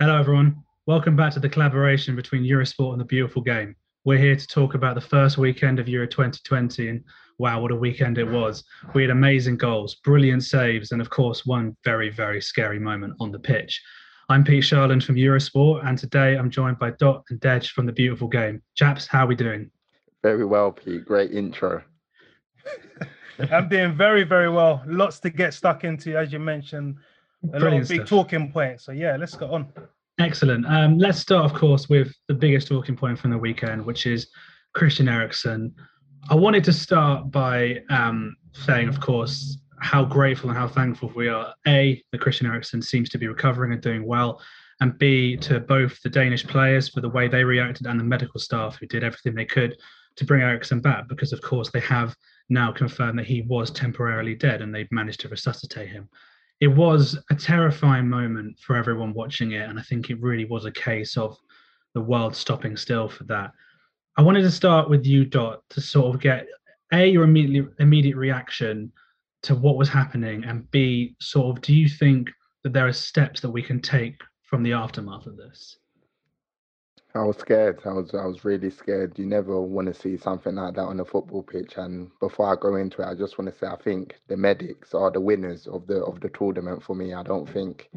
Hello, 0.00 0.16
everyone. 0.16 0.62
Welcome 0.86 1.16
back 1.16 1.32
to 1.32 1.40
the 1.40 1.48
collaboration 1.48 2.14
between 2.14 2.44
Eurosport 2.44 2.92
and 2.92 3.00
the 3.00 3.04
Beautiful 3.04 3.42
Game. 3.42 3.74
We're 4.04 4.16
here 4.16 4.36
to 4.36 4.46
talk 4.46 4.74
about 4.74 4.94
the 4.94 5.00
first 5.00 5.38
weekend 5.38 5.80
of 5.80 5.88
Euro 5.88 6.06
2020, 6.06 6.88
and 6.88 7.04
wow, 7.38 7.60
what 7.60 7.72
a 7.72 7.74
weekend 7.74 8.16
it 8.16 8.30
was! 8.30 8.62
We 8.94 9.02
had 9.02 9.10
amazing 9.10 9.56
goals, 9.56 9.96
brilliant 9.96 10.44
saves, 10.44 10.92
and 10.92 11.00
of 11.00 11.10
course, 11.10 11.44
one 11.44 11.76
very, 11.82 12.10
very 12.10 12.40
scary 12.40 12.78
moment 12.78 13.14
on 13.18 13.32
the 13.32 13.40
pitch. 13.40 13.82
I'm 14.28 14.44
Pete 14.44 14.62
Sharland 14.62 15.02
from 15.02 15.16
Eurosport, 15.16 15.84
and 15.84 15.98
today 15.98 16.36
I'm 16.36 16.48
joined 16.48 16.78
by 16.78 16.92
Dot 16.92 17.24
and 17.30 17.40
Dej 17.40 17.70
from 17.70 17.84
the 17.84 17.92
Beautiful 17.92 18.28
Game. 18.28 18.62
Chaps, 18.76 19.08
how 19.08 19.24
are 19.24 19.26
we 19.26 19.34
doing? 19.34 19.68
Very 20.22 20.44
well, 20.44 20.70
Pete. 20.70 21.06
Great 21.06 21.32
intro. 21.32 21.82
I'm 23.50 23.68
doing 23.68 23.96
very, 23.96 24.22
very 24.22 24.48
well. 24.48 24.80
Lots 24.86 25.18
to 25.18 25.30
get 25.30 25.54
stuck 25.54 25.82
into, 25.82 26.16
as 26.16 26.32
you 26.32 26.38
mentioned. 26.38 26.98
A 27.52 27.58
lot 27.60 27.72
of 27.72 27.88
big 27.88 28.00
stuff. 28.00 28.08
talking 28.08 28.52
points. 28.52 28.84
So 28.84 28.92
yeah, 28.92 29.16
let's 29.16 29.36
go 29.36 29.52
on. 29.52 29.72
Excellent. 30.18 30.66
Um, 30.66 30.98
let's 30.98 31.20
start, 31.20 31.44
of 31.44 31.54
course, 31.54 31.88
with 31.88 32.12
the 32.26 32.34
biggest 32.34 32.66
talking 32.66 32.96
point 32.96 33.18
from 33.18 33.30
the 33.30 33.38
weekend, 33.38 33.84
which 33.84 34.06
is 34.06 34.28
Christian 34.74 35.08
Eriksen. 35.08 35.72
I 36.28 36.34
wanted 36.34 36.64
to 36.64 36.72
start 36.72 37.30
by 37.30 37.78
um, 37.90 38.36
saying, 38.52 38.88
of 38.88 39.00
course, 39.00 39.58
how 39.80 40.04
grateful 40.04 40.50
and 40.50 40.58
how 40.58 40.66
thankful 40.66 41.12
we 41.14 41.28
are. 41.28 41.54
A, 41.68 42.02
that 42.10 42.20
Christian 42.20 42.48
Eriksen 42.48 42.82
seems 42.82 43.08
to 43.10 43.18
be 43.18 43.28
recovering 43.28 43.72
and 43.72 43.80
doing 43.80 44.04
well, 44.04 44.42
and 44.80 44.98
B, 44.98 45.36
to 45.38 45.60
both 45.60 46.02
the 46.02 46.10
Danish 46.10 46.44
players 46.44 46.88
for 46.88 47.00
the 47.00 47.08
way 47.08 47.28
they 47.28 47.44
reacted 47.44 47.86
and 47.86 47.98
the 47.98 48.04
medical 48.04 48.40
staff 48.40 48.76
who 48.76 48.86
did 48.86 49.04
everything 49.04 49.34
they 49.34 49.44
could 49.44 49.76
to 50.16 50.24
bring 50.24 50.42
Eriksen 50.42 50.80
back, 50.80 51.06
because 51.08 51.32
of 51.32 51.40
course 51.40 51.70
they 51.70 51.80
have 51.80 52.16
now 52.48 52.72
confirmed 52.72 53.20
that 53.20 53.26
he 53.26 53.42
was 53.42 53.70
temporarily 53.70 54.34
dead 54.34 54.62
and 54.62 54.74
they've 54.74 54.90
managed 54.90 55.20
to 55.20 55.28
resuscitate 55.28 55.88
him 55.88 56.08
it 56.60 56.68
was 56.68 57.18
a 57.30 57.34
terrifying 57.34 58.08
moment 58.08 58.58
for 58.58 58.76
everyone 58.76 59.14
watching 59.14 59.52
it, 59.52 59.68
and 59.68 59.78
I 59.78 59.82
think 59.82 60.10
it 60.10 60.20
really 60.20 60.44
was 60.44 60.64
a 60.64 60.72
case 60.72 61.16
of 61.16 61.38
the 61.94 62.00
world 62.00 62.34
stopping 62.34 62.76
still 62.76 63.08
for 63.08 63.24
that. 63.24 63.52
I 64.16 64.22
wanted 64.22 64.42
to 64.42 64.50
start 64.50 64.90
with 64.90 65.06
you, 65.06 65.24
Dot, 65.24 65.62
to 65.70 65.80
sort 65.80 66.14
of 66.14 66.20
get 66.20 66.46
a 66.92 67.06
your 67.06 67.24
immediate 67.24 67.68
immediate 67.78 68.16
reaction 68.16 68.92
to 69.42 69.54
what 69.54 69.76
was 69.76 69.88
happening, 69.88 70.44
and 70.44 70.68
b 70.70 71.14
sort 71.20 71.56
of 71.56 71.62
do 71.62 71.74
you 71.74 71.88
think 71.88 72.30
that 72.64 72.72
there 72.72 72.88
are 72.88 72.92
steps 72.92 73.40
that 73.40 73.50
we 73.50 73.62
can 73.62 73.80
take 73.80 74.20
from 74.42 74.62
the 74.62 74.72
aftermath 74.72 75.26
of 75.26 75.36
this? 75.36 75.78
I 77.14 77.22
was 77.24 77.38
scared. 77.38 77.80
I 77.84 77.92
was 77.92 78.14
I 78.14 78.26
was 78.26 78.44
really 78.44 78.70
scared. 78.70 79.18
You 79.18 79.26
never 79.26 79.60
want 79.60 79.88
to 79.88 79.94
see 79.94 80.16
something 80.16 80.54
like 80.56 80.74
that 80.74 80.82
on 80.82 81.00
a 81.00 81.04
football 81.04 81.42
pitch. 81.42 81.74
And 81.76 82.10
before 82.20 82.52
I 82.52 82.56
go 82.60 82.76
into 82.76 83.02
it, 83.02 83.06
I 83.06 83.14
just 83.14 83.38
want 83.38 83.52
to 83.52 83.58
say 83.58 83.66
I 83.66 83.76
think 83.76 84.16
the 84.28 84.36
medics 84.36 84.94
are 84.94 85.10
the 85.10 85.20
winners 85.20 85.66
of 85.66 85.86
the 85.86 86.04
of 86.04 86.20
the 86.20 86.28
tournament 86.28 86.82
for 86.82 86.94
me. 86.94 87.14
I 87.14 87.22
don't 87.22 87.48
think 87.48 87.90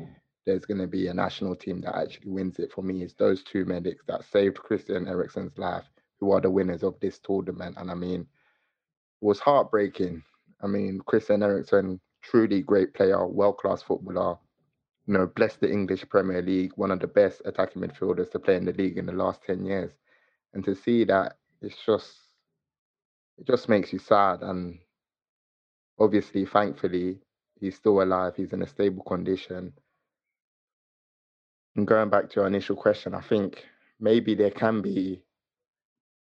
there's 0.46 0.66
going 0.66 0.80
to 0.80 0.88
be 0.88 1.08
a 1.08 1.14
national 1.14 1.56
team 1.56 1.82
that 1.82 1.96
actually 1.96 2.32
wins 2.32 2.58
it 2.60 2.72
for 2.74 2.82
me. 2.82 3.04
It's 3.04 3.14
those 3.14 3.44
two 3.44 3.66
medics 3.66 4.04
that 4.08 4.24
saved 4.26 4.58
Christian 4.58 5.08
Eriksen's 5.08 5.58
life 5.58 5.86
who 6.20 6.32
are 6.32 6.42
the 6.42 6.50
winners 6.50 6.84
of 6.84 7.00
this 7.00 7.20
tournament. 7.20 7.76
And 7.78 7.92
I 7.92 7.96
mean, 7.96 8.22
it 8.22 9.26
was 9.26 9.40
heartbreaking. 9.40 10.24
I 10.62 10.68
mean, 10.68 11.00
Christian 11.06 11.44
Eriksen, 11.44 12.00
truly 12.24 12.62
great 12.62 12.94
player, 12.94 13.28
world 13.28 13.58
class 13.58 13.84
footballer. 13.84 14.38
You 15.08 15.14
know, 15.16 15.28
bless 15.28 15.56
the 15.56 15.72
English 15.72 16.08
Premier 16.10 16.42
League, 16.42 16.74
one 16.76 16.92
of 16.92 17.00
the 17.00 17.08
best 17.08 17.42
attacking 17.46 17.82
midfielders 17.82 18.32
to 18.32 18.40
play 18.40 18.56
in 18.56 18.66
the 18.66 18.74
league 18.74 18.98
in 18.98 19.06
the 19.06 19.12
last 19.12 19.42
10 19.44 19.66
years. 19.66 19.92
And 20.54 20.64
to 20.66 20.76
see 20.76 21.04
that, 21.06 21.38
it's 21.62 21.78
just, 21.86 22.14
it 23.38 23.48
just 23.48 23.68
makes 23.68 23.92
you 23.92 24.00
sad. 24.00 24.42
And 24.42 24.80
obviously, 26.00 26.46
thankfully, 26.46 27.20
he's 27.60 27.76
still 27.76 28.02
alive. 28.02 28.34
He's 28.36 28.54
in 28.54 28.62
a 28.62 28.68
stable 28.68 29.04
condition. 29.04 29.74
And 31.76 31.88
going 31.88 32.10
back 32.10 32.30
to 32.30 32.42
your 32.42 32.48
initial 32.48 32.76
question, 32.76 33.16
I 33.16 33.22
think 33.22 33.66
maybe 34.00 34.36
there 34.36 34.52
can 34.52 34.82
be 34.82 35.24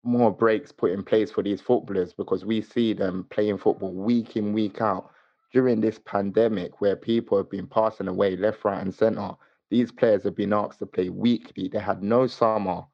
more 0.02 0.30
breaks 0.30 0.72
put 0.72 0.92
in 0.92 1.02
place 1.02 1.30
for 1.30 1.42
these 1.42 1.60
footballers 1.60 2.12
because 2.12 2.44
we 2.44 2.62
see 2.62 2.92
them 2.94 3.26
playing 3.30 3.58
football 3.58 3.92
week 3.92 4.36
in, 4.36 4.52
week 4.52 4.80
out 4.80 5.10
during 5.52 5.80
this 5.80 5.98
pandemic 6.04 6.80
where 6.80 6.96
people 6.96 7.36
have 7.36 7.50
been 7.50 7.66
passing 7.66 8.08
away 8.08 8.36
left, 8.36 8.64
right, 8.64 8.82
and 8.82 8.94
center. 8.94 9.32
These 9.70 9.92
players 9.92 10.24
have 10.24 10.36
been 10.36 10.52
asked 10.52 10.78
to 10.80 10.86
play 10.86 11.08
weekly. 11.08 11.68
They 11.68 11.78
had 11.78 12.02
no 12.02 12.26
summer 12.26 12.84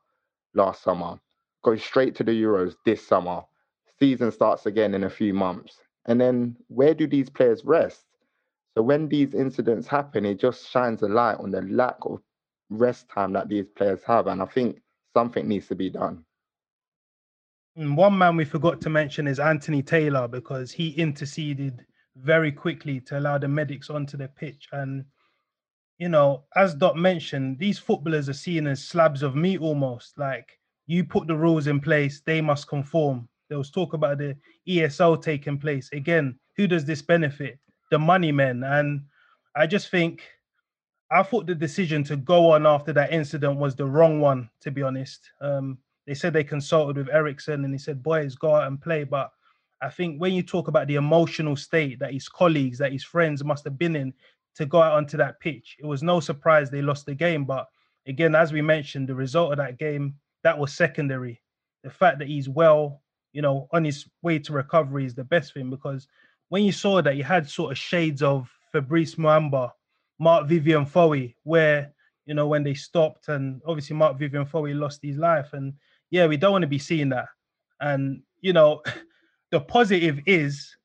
last 0.55 0.83
summer, 0.83 1.21
go 1.63 1.77
straight 1.77 2.15
to 2.17 2.25
the 2.25 2.33
Euros 2.33 2.75
this 2.85 3.07
summer. 3.07 3.43
Season 3.99 4.33
starts 4.33 4.67
again 4.67 4.95
in 4.95 5.05
a 5.05 5.11
few 5.11 5.33
months. 5.33 5.81
And 6.07 6.21
then 6.21 6.57
where 6.69 6.95
do 6.95 7.07
these 7.07 7.31
players 7.31 7.65
rest? 7.65 8.05
So 8.75 8.83
when 8.83 9.09
these 9.09 9.35
incidents 9.35 9.87
happen, 9.87 10.25
it 10.25 10.39
just 10.39 10.71
shines 10.71 11.03
a 11.03 11.09
light 11.09 11.39
on 11.39 11.51
the 11.51 11.63
lack 11.63 11.97
of 12.03 12.21
rest 12.69 13.09
time 13.09 13.33
that 13.33 13.49
these 13.49 13.67
players 13.75 14.03
have. 14.07 14.27
And 14.27 14.43
I 14.43 14.47
think 14.47 14.81
something 15.15 15.49
needs 15.49 15.69
to 15.69 15.75
be 15.75 15.91
done. 15.91 16.25
Mm, 17.79 17.97
one 17.97 18.17
man 18.19 18.37
we 18.37 18.45
forgot 18.45 18.81
to 18.83 18.91
mention 18.91 19.27
is 19.27 19.39
Anthony 19.39 19.83
Taylor 19.83 20.29
because 20.29 20.73
he 20.73 20.91
interceded 20.91 21.87
very 22.17 22.53
quickly 22.53 23.01
to 23.01 23.19
allow 23.19 23.39
the 23.39 23.49
medics 23.49 23.91
onto 23.91 24.17
the 24.17 24.29
pitch. 24.29 24.69
And 24.73 25.05
you 25.99 26.09
know, 26.09 26.45
as 26.55 26.75
Dot 26.75 26.97
mentioned, 26.97 27.59
these 27.59 27.79
footballers 27.79 28.29
are 28.29 28.35
seen 28.35 28.67
as 28.67 28.85
slabs 28.85 29.23
of 29.23 29.35
meat 29.35 29.61
almost. 29.61 30.19
Like 30.19 30.59
you 30.87 31.05
put 31.05 31.27
the 31.27 31.37
rules 31.37 31.67
in 31.67 31.81
place, 31.81 32.21
they 32.25 32.41
must 32.41 32.69
conform. 32.69 33.29
There 33.49 33.59
was 33.59 33.71
talk 33.71 33.95
about 33.95 34.19
the 34.19 34.37
ESL 34.69 35.23
taking 35.23 35.59
place. 35.59 35.89
Again, 35.93 36.39
who 36.57 36.67
does 36.67 36.85
this 36.85 37.03
benefit? 37.03 37.59
The 37.91 37.99
money 37.99 38.33
men. 38.33 38.65
And 38.65 39.03
I 39.55 39.67
just 39.67 39.91
think 39.91 40.23
I 41.11 41.23
thought 41.23 41.47
the 41.47 41.55
decision 41.55 42.03
to 42.05 42.17
go 42.17 42.51
on 42.51 42.67
after 42.67 42.93
that 42.93 43.13
incident 43.13 43.59
was 43.59 43.77
the 43.77 43.87
wrong 43.87 44.21
one, 44.21 44.51
to 44.61 44.71
be 44.71 44.83
honest. 44.83 45.31
Um, 45.41 45.79
they 46.07 46.15
said 46.15 46.33
they 46.33 46.45
consulted 46.45 46.97
with 46.97 47.15
Eriksen 47.15 47.65
and 47.65 47.73
he 47.73 47.79
said, 47.79 48.03
boys, 48.03 48.35
go 48.35 48.55
out 48.55 48.67
and 48.67 48.81
play. 48.81 49.05
But 49.05 49.31
I 49.83 49.91
think 49.91 50.21
when 50.21 50.33
you 50.33 50.43
talk 50.43 50.69
about 50.69 50.87
the 50.87 50.95
emotional 50.95 51.57
state 51.57 51.99
that 51.99 52.13
his 52.13 52.29
colleagues, 52.29 52.79
that 52.79 52.93
his 52.93 53.05
friends 53.05 53.45
must 53.45 53.65
have 53.65 53.79
been 53.79 53.97
in 53.97 54.13
to 54.55 54.67
go 54.67 54.81
out 54.81 54.95
onto 54.95 55.17
that 55.19 55.39
pitch, 55.41 55.77
it 55.79 55.87
was 55.87 56.03
no 56.03 56.21
surprise 56.21 56.71
they 56.71 56.83
lost 56.83 57.07
the 57.07 57.15
game. 57.15 57.45
But 57.45 57.67
again, 58.07 58.35
as 58.35 58.53
we 58.53 58.63
mentioned, 58.63 59.09
the 59.09 59.15
result 59.15 59.53
of 59.53 59.59
that 59.59 59.79
game, 59.79 60.15
that 60.43 60.59
was 60.59 60.73
secondary. 60.73 61.43
The 61.83 61.91
fact 61.91 62.19
that 62.21 62.29
he's 62.29 62.49
well, 62.49 63.03
you 63.33 63.43
know, 63.43 63.69
on 63.73 63.85
his 63.85 64.07
way 64.23 64.39
to 64.39 64.53
recovery 64.53 65.05
is 65.05 65.15
the 65.15 65.25
best 65.25 65.53
thing 65.53 65.69
because 65.69 66.09
when 66.49 66.65
you 66.65 66.73
saw 66.73 67.03
that, 67.03 67.17
you 67.17 67.25
had 67.25 67.49
sort 67.49 67.73
of 67.73 67.79
shades 67.79 68.23
of 68.23 68.51
Fabrice 68.73 69.17
Muamba, 69.17 69.73
Marc 70.19 70.47
Vivien 70.47 70.87
Foé, 70.87 71.35
where, 71.43 71.93
you 72.25 72.35
know, 72.35 72.47
when 72.47 72.63
they 72.63 72.75
stopped 72.75 73.29
and 73.29 73.61
obviously 73.67 73.97
Marc 73.97 74.19
Vivien 74.19 74.47
Foé 74.47 74.79
lost 74.79 75.01
his 75.03 75.17
life. 75.17 75.53
And 75.53 75.75
yeah, 76.11 76.27
we 76.27 76.37
don't 76.37 76.53
want 76.53 76.63
to 76.63 76.69
be 76.69 76.79
seeing 76.79 77.11
that. 77.11 77.27
And, 77.81 78.23
you 78.41 78.53
know, 78.53 78.83
the 79.51 79.61
positive 79.61 80.21
is 80.27 80.77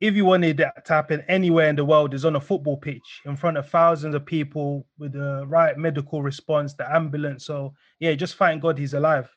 if 0.00 0.14
you 0.14 0.24
wanted 0.24 0.56
that 0.58 0.84
to 0.84 0.92
happen 0.92 1.22
anywhere 1.28 1.68
in 1.68 1.76
the 1.76 1.84
world 1.84 2.14
is 2.14 2.24
on 2.24 2.36
a 2.36 2.40
football 2.40 2.76
pitch 2.76 3.20
in 3.24 3.36
front 3.36 3.56
of 3.56 3.68
thousands 3.68 4.14
of 4.14 4.26
people 4.26 4.86
with 4.98 5.12
the 5.12 5.44
right 5.46 5.78
medical 5.78 6.22
response, 6.22 6.74
the 6.74 6.94
ambulance. 6.94 7.46
So 7.46 7.72
yeah, 8.00 8.12
just 8.14 8.36
thank 8.36 8.62
God 8.62 8.78
he's 8.78 8.94
alive. 8.94 9.30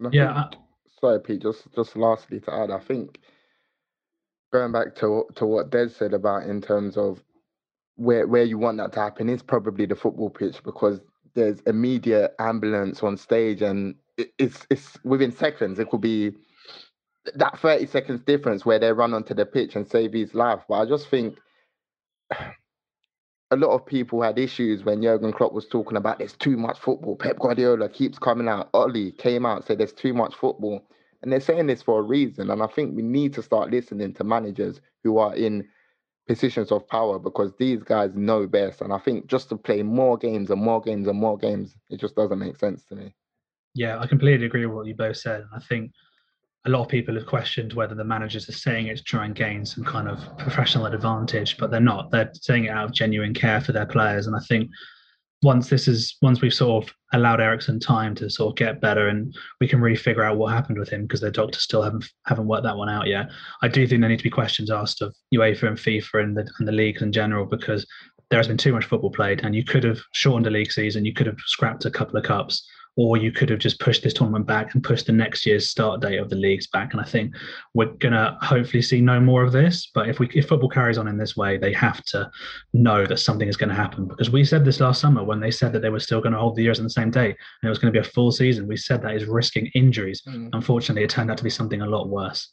And 0.00 0.12
Yeah, 0.12 0.48
think- 0.50 0.62
sorry, 1.00 1.20
Pete. 1.20 1.42
Just 1.42 1.72
just 1.74 1.96
lastly 1.96 2.40
to 2.40 2.52
add, 2.54 2.70
I 2.70 2.78
think 2.78 3.20
going 4.52 4.72
back 4.72 4.94
to 4.96 5.24
to 5.36 5.46
what 5.46 5.70
Dej 5.70 5.90
said 5.92 6.14
about 6.14 6.44
in 6.44 6.60
terms 6.60 6.96
of 6.96 7.22
where 7.96 8.26
where 8.26 8.44
you 8.44 8.58
want 8.58 8.78
that 8.78 8.92
to 8.94 9.00
happen 9.00 9.28
is 9.28 9.42
probably 9.42 9.86
the 9.86 9.94
football 9.94 10.30
pitch 10.30 10.62
because 10.64 11.00
there's 11.34 11.60
immediate 11.66 12.34
ambulance 12.40 13.02
on 13.02 13.16
stage 13.16 13.62
and 13.62 13.94
it's 14.38 14.66
it's 14.70 14.98
within 15.04 15.30
seconds. 15.30 15.78
It 15.78 15.88
could 15.90 16.00
be 16.00 16.32
that 17.34 17.58
30 17.58 17.86
seconds 17.86 18.20
difference 18.22 18.64
where 18.64 18.78
they 18.78 18.92
run 18.92 19.14
onto 19.14 19.34
the 19.34 19.46
pitch 19.46 19.76
and 19.76 19.86
save 19.86 20.12
his 20.12 20.34
life. 20.34 20.60
But 20.68 20.80
I 20.80 20.86
just 20.86 21.08
think 21.08 21.38
a 23.50 23.56
lot 23.56 23.74
of 23.74 23.84
people 23.84 24.22
had 24.22 24.38
issues 24.38 24.84
when 24.84 25.02
Jurgen 25.02 25.32
Klopp 25.32 25.52
was 25.52 25.66
talking 25.66 25.96
about 25.96 26.18
there's 26.18 26.34
too 26.34 26.56
much 26.56 26.78
football. 26.78 27.16
Pep 27.16 27.38
Guardiola 27.38 27.88
keeps 27.88 28.18
coming 28.18 28.48
out. 28.48 28.70
Ole 28.74 29.10
came 29.18 29.44
out 29.44 29.66
said 29.66 29.78
there's 29.78 29.92
too 29.92 30.14
much 30.14 30.34
football. 30.34 30.82
And 31.22 31.30
they're 31.30 31.40
saying 31.40 31.66
this 31.66 31.82
for 31.82 31.98
a 31.98 32.02
reason. 32.02 32.50
And 32.50 32.62
I 32.62 32.66
think 32.66 32.96
we 32.96 33.02
need 33.02 33.34
to 33.34 33.42
start 33.42 33.70
listening 33.70 34.14
to 34.14 34.24
managers 34.24 34.80
who 35.04 35.18
are 35.18 35.34
in 35.34 35.68
positions 36.26 36.70
of 36.70 36.88
power 36.88 37.18
because 37.18 37.52
these 37.58 37.82
guys 37.82 38.14
know 38.14 38.46
best. 38.46 38.80
And 38.80 38.92
I 38.92 38.98
think 38.98 39.26
just 39.26 39.48
to 39.50 39.56
play 39.56 39.82
more 39.82 40.16
games 40.16 40.50
and 40.50 40.62
more 40.62 40.80
games 40.80 41.08
and 41.08 41.18
more 41.18 41.36
games, 41.36 41.74
it 41.90 42.00
just 42.00 42.14
doesn't 42.14 42.38
make 42.38 42.56
sense 42.56 42.84
to 42.84 42.94
me. 42.94 43.14
Yeah, 43.74 43.98
I 43.98 44.06
completely 44.06 44.46
agree 44.46 44.64
with 44.64 44.76
what 44.76 44.86
you 44.86 44.94
both 44.94 45.16
said. 45.16 45.40
And 45.40 45.50
I 45.54 45.58
think 45.58 45.92
a 46.66 46.70
lot 46.70 46.82
of 46.82 46.88
people 46.88 47.14
have 47.14 47.26
questioned 47.26 47.72
whether 47.72 47.94
the 47.94 48.04
managers 48.04 48.48
are 48.48 48.52
saying 48.52 48.88
it 48.88 48.98
to 48.98 49.02
try 49.02 49.24
and 49.24 49.34
gain 49.34 49.64
some 49.64 49.84
kind 49.84 50.08
of 50.08 50.18
professional 50.36 50.86
advantage, 50.86 51.56
but 51.56 51.70
they're 51.70 51.80
not. 51.80 52.10
They're 52.10 52.30
saying 52.34 52.64
it 52.64 52.70
out 52.70 52.84
of 52.84 52.92
genuine 52.92 53.32
care 53.32 53.60
for 53.60 53.72
their 53.72 53.86
players. 53.86 54.26
And 54.26 54.36
I 54.36 54.40
think 54.40 54.70
once 55.42 55.70
this 55.70 55.88
is 55.88 56.16
once 56.20 56.42
we've 56.42 56.52
sort 56.52 56.84
of 56.84 56.94
allowed 57.14 57.40
Eriksen 57.40 57.80
time 57.80 58.14
to 58.14 58.28
sort 58.28 58.52
of 58.52 58.56
get 58.56 58.80
better 58.80 59.08
and 59.08 59.34
we 59.58 59.66
can 59.66 59.80
really 59.80 59.96
figure 59.96 60.22
out 60.22 60.36
what 60.36 60.52
happened 60.52 60.78
with 60.78 60.90
him 60.90 61.02
because 61.02 61.22
the 61.22 61.30
doctors 61.30 61.62
still 61.62 61.82
haven't 61.82 62.04
haven't 62.26 62.46
worked 62.46 62.64
that 62.64 62.76
one 62.76 62.90
out 62.90 63.06
yet. 63.06 63.30
I 63.62 63.68
do 63.68 63.86
think 63.86 64.02
there 64.02 64.10
need 64.10 64.18
to 64.18 64.24
be 64.24 64.28
questions 64.30 64.70
asked 64.70 65.00
of 65.00 65.16
UEFA 65.34 65.68
and 65.68 65.78
FIFA 65.78 66.22
and 66.22 66.36
the 66.36 66.50
and 66.58 66.68
the 66.68 66.72
leagues 66.72 67.00
in 67.00 67.10
general 67.10 67.46
because 67.46 67.86
there 68.28 68.38
has 68.38 68.48
been 68.48 68.58
too 68.58 68.74
much 68.74 68.84
football 68.84 69.10
played 69.10 69.40
and 69.42 69.56
you 69.56 69.64
could 69.64 69.82
have 69.82 69.98
shortened 70.12 70.46
the 70.46 70.50
league 70.50 70.70
season, 70.70 71.06
you 71.06 71.14
could 71.14 71.26
have 71.26 71.38
scrapped 71.46 71.86
a 71.86 71.90
couple 71.90 72.18
of 72.18 72.22
cups 72.22 72.68
or 73.00 73.16
you 73.16 73.32
could 73.32 73.48
have 73.48 73.58
just 73.58 73.80
pushed 73.80 74.02
this 74.02 74.12
tournament 74.12 74.46
back 74.46 74.74
and 74.74 74.84
pushed 74.84 75.06
the 75.06 75.12
next 75.12 75.46
year's 75.46 75.70
start 75.70 76.02
date 76.02 76.18
of 76.18 76.28
the 76.28 76.36
leagues 76.36 76.66
back. 76.66 76.92
And 76.92 77.00
I 77.00 77.04
think 77.04 77.34
we're 77.72 77.86
gonna 77.86 78.36
hopefully 78.42 78.82
see 78.82 79.00
no 79.00 79.18
more 79.18 79.42
of 79.42 79.52
this. 79.52 79.90
But 79.94 80.10
if 80.10 80.18
we 80.18 80.28
if 80.34 80.48
football 80.48 80.68
carries 80.68 80.98
on 80.98 81.08
in 81.08 81.16
this 81.16 81.34
way, 81.34 81.56
they 81.56 81.72
have 81.72 82.04
to 82.06 82.30
know 82.74 83.06
that 83.06 83.16
something 83.16 83.48
is 83.48 83.56
going 83.56 83.70
to 83.70 83.74
happen 83.74 84.06
because 84.06 84.28
we 84.28 84.44
said 84.44 84.66
this 84.66 84.80
last 84.80 85.00
summer 85.00 85.24
when 85.24 85.40
they 85.40 85.50
said 85.50 85.72
that 85.72 85.80
they 85.80 85.88
were 85.88 85.98
still 85.98 86.20
going 86.20 86.34
to 86.34 86.38
hold 86.38 86.56
the 86.56 86.62
years 86.62 86.78
on 86.78 86.84
the 86.84 86.90
same 86.90 87.10
day 87.10 87.28
and 87.28 87.64
it 87.64 87.68
was 87.70 87.78
going 87.78 87.90
to 87.90 87.98
be 87.98 88.06
a 88.06 88.10
full 88.10 88.30
season. 88.30 88.68
We 88.68 88.76
said 88.76 89.00
that 89.00 89.14
is 89.14 89.24
risking 89.24 89.70
injuries. 89.74 90.20
Mm. 90.28 90.50
Unfortunately, 90.52 91.02
it 91.02 91.08
turned 91.08 91.30
out 91.30 91.38
to 91.38 91.44
be 91.44 91.48
something 91.48 91.80
a 91.80 91.86
lot 91.86 92.10
worse. 92.10 92.52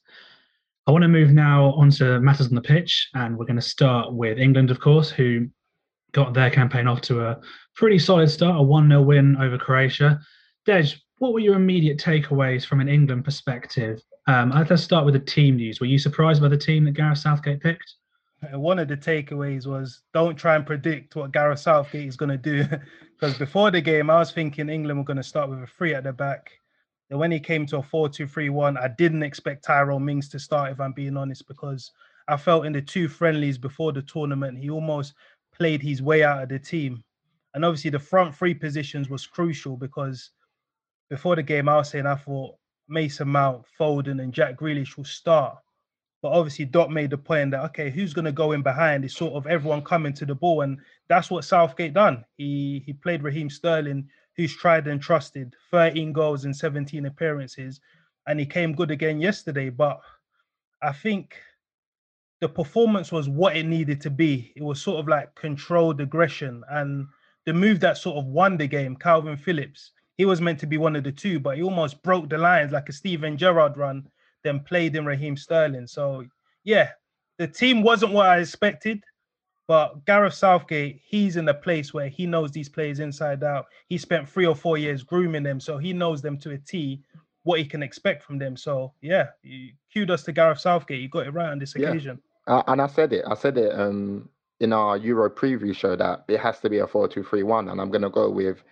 I 0.88 0.92
want 0.92 1.02
to 1.02 1.10
move 1.10 1.34
now 1.34 1.74
on 1.74 1.90
to 1.92 2.22
matters 2.22 2.48
on 2.48 2.56
the 2.56 2.62
pitch, 2.62 3.10
and 3.14 3.38
we're 3.38 3.46
going 3.46 3.58
to 3.58 3.62
start 3.62 4.14
with 4.14 4.40
England, 4.40 4.72
of 4.72 4.80
course, 4.80 5.10
who 5.10 5.48
got 6.14 6.34
their 6.34 6.50
campaign 6.50 6.88
off 6.88 7.02
to 7.02 7.28
a 7.28 7.42
pretty 7.76 8.00
solid 8.00 8.30
start, 8.30 8.58
a 8.58 8.64
1 8.64 8.88
0 8.88 9.02
win 9.02 9.36
over 9.36 9.58
Croatia. 9.58 10.20
Dej, 10.68 11.00
what 11.20 11.32
were 11.32 11.40
your 11.40 11.56
immediate 11.56 11.98
takeaways 11.98 12.66
from 12.66 12.82
an 12.82 12.90
England 12.90 13.24
perspective? 13.24 14.04
Um, 14.28 14.50
let's 14.50 14.84
start 14.84 15.06
with 15.06 15.14
the 15.14 15.20
team 15.22 15.56
news. 15.56 15.80
Were 15.80 15.86
you 15.86 15.98
surprised 15.98 16.42
by 16.42 16.50
the 16.50 16.58
team 16.58 16.84
that 16.84 16.92
Gareth 16.92 17.20
Southgate 17.20 17.62
picked? 17.62 17.96
Uh, 18.44 18.60
one 18.60 18.78
of 18.78 18.90
the 18.90 18.98
takeaways 18.98 19.66
was 19.66 20.02
don't 20.14 20.36
try 20.36 20.58
and 20.58 20.66
predict 20.66 21.16
what 21.16 21.32
Gareth 21.32 21.60
Southgate 21.60 22.06
is 22.06 22.18
going 22.18 22.32
to 22.32 22.38
do. 22.38 22.66
because 23.20 23.38
before 23.38 23.72
the 23.72 23.80
game, 23.80 24.10
I 24.10 24.20
was 24.20 24.34
thinking 24.34 24.68
England 24.68 25.00
were 25.00 25.06
going 25.06 25.16
to 25.16 25.24
start 25.24 25.50
with 25.50 25.64
a 25.64 25.68
three 25.68 25.96
at 25.96 26.04
the 26.04 26.12
back. 26.12 26.52
And 27.10 27.18
when 27.18 27.32
he 27.32 27.40
came 27.40 27.66
to 27.68 27.78
a 27.78 27.84
4 27.84 28.10
2 28.10 28.28
3 28.28 28.50
1, 28.50 28.78
I 28.78 28.90
didn't 28.90 29.24
expect 29.24 29.64
Tyrone 29.64 30.04
Mings 30.04 30.28
to 30.30 30.40
start, 30.40 30.74
if 30.74 30.82
I'm 30.82 30.92
being 30.92 31.16
honest, 31.16 31.48
because 31.48 31.92
I 32.28 32.36
felt 32.36 32.66
in 32.66 32.74
the 32.74 32.82
two 32.82 33.08
friendlies 33.08 33.58
before 33.58 33.94
the 33.94 34.02
tournament, 34.02 34.58
he 34.58 34.70
almost 34.70 35.14
played 35.56 35.82
his 35.82 36.02
way 36.02 36.26
out 36.26 36.44
of 36.44 36.50
the 36.50 36.60
team. 36.60 37.06
And 37.54 37.64
obviously, 37.64 37.92
the 37.92 38.00
front 38.00 38.36
three 38.36 38.54
positions 38.54 39.10
was 39.10 39.26
crucial 39.26 39.78
because 39.78 40.32
before 41.10 41.36
the 41.36 41.44
game, 41.44 41.70
I 41.70 41.78
was 41.78 41.90
saying 41.90 42.06
I 42.06 42.16
thought 42.16 42.56
Mason 42.88 43.28
Mount, 43.28 43.64
Foden, 43.80 44.22
and 44.22 44.34
Jack 44.34 44.58
Grealish 44.58 44.98
will 44.98 45.06
start. 45.06 45.58
But 46.22 46.30
obviously, 46.30 46.66
Dot 46.66 46.92
made 46.92 47.12
the 47.12 47.18
point 47.18 47.52
that 47.52 47.64
okay, 47.66 47.90
who's 47.90 48.14
going 48.14 48.26
to 48.26 48.32
go 48.32 48.52
in 48.54 48.64
behind? 48.64 49.06
Is 49.06 49.16
sort 49.16 49.34
of 49.34 49.46
everyone 49.48 49.84
coming 49.84 50.14
to 50.14 50.26
the 50.26 50.36
ball, 50.36 50.62
and 50.62 50.80
that's 51.08 51.30
what 51.30 51.44
Southgate 51.44 51.94
done. 51.94 52.26
He 52.38 52.82
he 52.86 52.94
played 52.94 53.24
Raheem 53.24 53.50
Sterling, 53.50 54.10
who's 54.36 54.56
tried 54.56 54.88
and 54.88 55.02
trusted, 55.02 55.56
13 55.72 56.12
goals 56.14 56.46
in 56.46 56.54
17 56.54 57.06
appearances, 57.06 57.80
and 58.28 58.40
he 58.40 58.46
came 58.46 58.74
good 58.74 58.92
again 58.92 59.22
yesterday. 59.22 59.70
But 59.70 60.00
I 60.82 60.92
think 60.92 61.36
the 62.42 62.50
performance 62.50 63.12
was 63.12 63.30
what 63.30 63.56
it 63.56 63.66
needed 63.66 64.02
to 64.02 64.10
be. 64.10 64.54
It 64.56 64.64
was 64.64 64.82
sort 64.82 65.00
of 65.00 65.08
like 65.08 65.36
controlled 65.36 66.02
aggression, 66.02 66.64
and 66.70 67.08
the 67.46 67.54
move 67.54 67.80
that 67.82 67.98
sort 67.98 68.18
of 68.18 68.26
won 68.26 68.58
the 68.58 68.68
game, 68.68 68.96
Kalvin 68.96 69.40
Phillips 69.40 69.92
he 70.18 70.26
was 70.26 70.42
meant 70.42 70.60
to 70.60 70.68
be 70.68 70.78
one 70.78 70.96
of 70.96 71.04
the 71.04 71.12
two, 71.12 71.40
but 71.40 71.58
he 71.58 71.64
almost 71.64 72.02
broke 72.04 72.30
the 72.30 72.38
lines 72.38 72.72
like 72.72 72.90
a 72.90 72.94
Steven 72.94 73.38
Gerrard 73.38 73.78
run, 73.78 74.08
then 74.44 74.60
played 74.60 74.96
in 74.96 75.06
Raheem 75.06 75.38
Sterling. 75.38 75.88
So 75.88 76.26
yeah, 76.64 76.90
the 77.38 77.48
team 77.48 77.84
wasn't 77.84 78.14
what 78.14 78.28
I 78.28 78.40
expected, 78.40 79.04
but 79.68 80.06
Gareth 80.06 80.34
Southgate, 80.34 81.02
he's 81.06 81.36
in 81.36 81.48
a 81.50 81.54
place 81.54 81.94
where 81.94 82.08
he 82.08 82.26
knows 82.26 82.52
these 82.52 82.70
players 82.70 83.00
inside 83.00 83.44
out. 83.44 83.66
He 83.90 83.98
spent 83.98 84.28
three 84.28 84.46
or 84.46 84.56
four 84.56 84.78
years 84.78 85.04
grooming 85.04 85.44
them, 85.44 85.60
so 85.60 85.78
he 85.78 85.94
knows 85.94 86.22
them 86.22 86.38
to 86.40 86.52
a 86.52 86.58
T, 86.58 87.04
what 87.44 87.60
he 87.60 87.66
can 87.66 87.84
expect 87.84 88.24
from 88.24 88.38
them. 88.38 88.58
So 88.58 88.94
yeah, 89.02 89.28
kudos 89.94 90.24
to 90.24 90.32
Gareth 90.32 90.60
Southgate. 90.60 91.02
You 91.02 91.10
got 91.10 91.28
it 91.28 91.34
right 91.34 91.52
on 91.52 91.60
this 91.60 91.76
occasion. 91.76 92.20
Yeah. 92.48 92.56
Uh, 92.56 92.64
and 92.68 92.82
I 92.82 92.88
said 92.88 93.14
it. 93.14 93.26
I 93.28 93.36
said 93.36 93.58
it 93.58 93.78
um, 93.78 94.30
in 94.62 94.72
our 94.72 94.98
Euro 94.98 95.30
preview 95.30 95.76
show 95.76 95.96
that 95.98 96.24
it 96.28 96.40
has 96.40 96.60
to 96.62 96.70
be 96.70 96.80
a 96.80 96.88
four-two-three-one, 96.88 97.68
and 97.70 97.80
I'm 97.82 97.92
going 97.92 98.02
to 98.04 98.10
go 98.10 98.30
with 98.30 98.64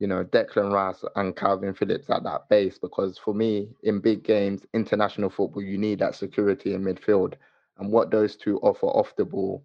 you 0.00 0.06
know, 0.06 0.24
Declan 0.24 0.72
Rice 0.72 1.04
and 1.14 1.36
Kalvin 1.36 1.76
Phillips 1.76 2.08
at 2.08 2.24
that 2.24 2.48
base 2.48 2.78
because 2.78 3.18
for 3.18 3.34
me, 3.34 3.68
in 3.82 4.00
big 4.00 4.24
games, 4.24 4.66
international 4.72 5.28
football, 5.28 5.62
you 5.62 5.76
need 5.76 5.98
that 5.98 6.14
security 6.14 6.72
in 6.74 6.82
midfield. 6.82 7.34
And 7.78 7.92
what 7.92 8.10
those 8.10 8.34
two 8.34 8.58
offer 8.60 8.86
off 8.86 9.14
the 9.16 9.26
ball 9.26 9.62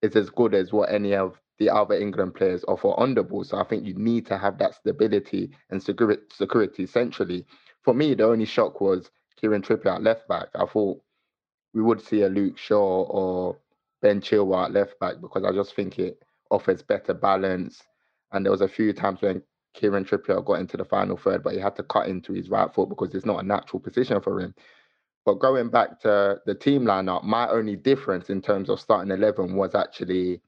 is 0.00 0.16
as 0.16 0.30
good 0.30 0.54
as 0.54 0.72
what 0.72 0.90
any 0.90 1.14
of 1.14 1.38
the 1.58 1.68
other 1.68 1.94
England 1.94 2.34
players 2.34 2.64
offer 2.66 2.88
on 2.98 3.14
the 3.14 3.22
ball. 3.22 3.44
So 3.44 3.58
I 3.58 3.64
think 3.64 3.84
you 3.84 3.94
need 3.94 4.26
to 4.26 4.38
have 4.38 4.58
that 4.58 4.74
stability 4.74 5.50
and 5.70 5.82
security, 5.82 6.86
centrally. 6.86 7.46
For 7.82 7.92
me, 7.92 8.14
the 8.14 8.24
only 8.24 8.46
shock 8.46 8.80
was 8.80 9.10
Kieran 9.38 9.62
Trippier 9.62 9.96
at 9.96 10.02
left 10.02 10.26
back. 10.28 10.48
I 10.54 10.64
thought 10.64 11.00
we 11.74 11.82
would 11.82 12.00
see 12.00 12.22
a 12.22 12.28
Luke 12.30 12.56
Shaw 12.56 13.02
or 13.04 13.58
Ben 14.00 14.22
Chilwell 14.22 14.64
at 14.64 14.72
left 14.72 14.98
back 14.98 15.16
because 15.20 15.44
I 15.44 15.52
just 15.52 15.76
think 15.76 15.98
it 15.98 16.22
offers 16.50 16.82
better 16.82 17.12
balance. 17.12 17.82
And 18.32 18.44
there 18.46 18.50
was 18.50 18.62
a 18.62 18.68
few 18.68 18.92
times 18.94 19.20
when 19.20 19.42
Kieran 19.74 20.04
Trippier 20.04 20.44
got 20.44 20.60
into 20.60 20.76
the 20.76 20.84
final 20.84 21.16
third, 21.16 21.42
but 21.42 21.52
he 21.52 21.60
had 21.60 21.76
to 21.76 21.82
cut 21.82 22.08
into 22.08 22.32
his 22.32 22.48
right 22.48 22.72
foot 22.72 22.88
because 22.88 23.14
it's 23.14 23.26
not 23.26 23.42
a 23.42 23.46
natural 23.46 23.80
position 23.80 24.20
for 24.20 24.40
him. 24.40 24.54
But 25.26 25.40
going 25.40 25.70
back 25.70 26.00
to 26.02 26.40
the 26.46 26.54
team 26.54 26.84
lineup, 26.84 27.24
my 27.24 27.48
only 27.48 27.76
difference 27.76 28.30
in 28.30 28.42
terms 28.42 28.68
of 28.68 28.80
starting 28.80 29.10
11 29.10 29.54
was 29.54 29.74
actually 29.74 30.40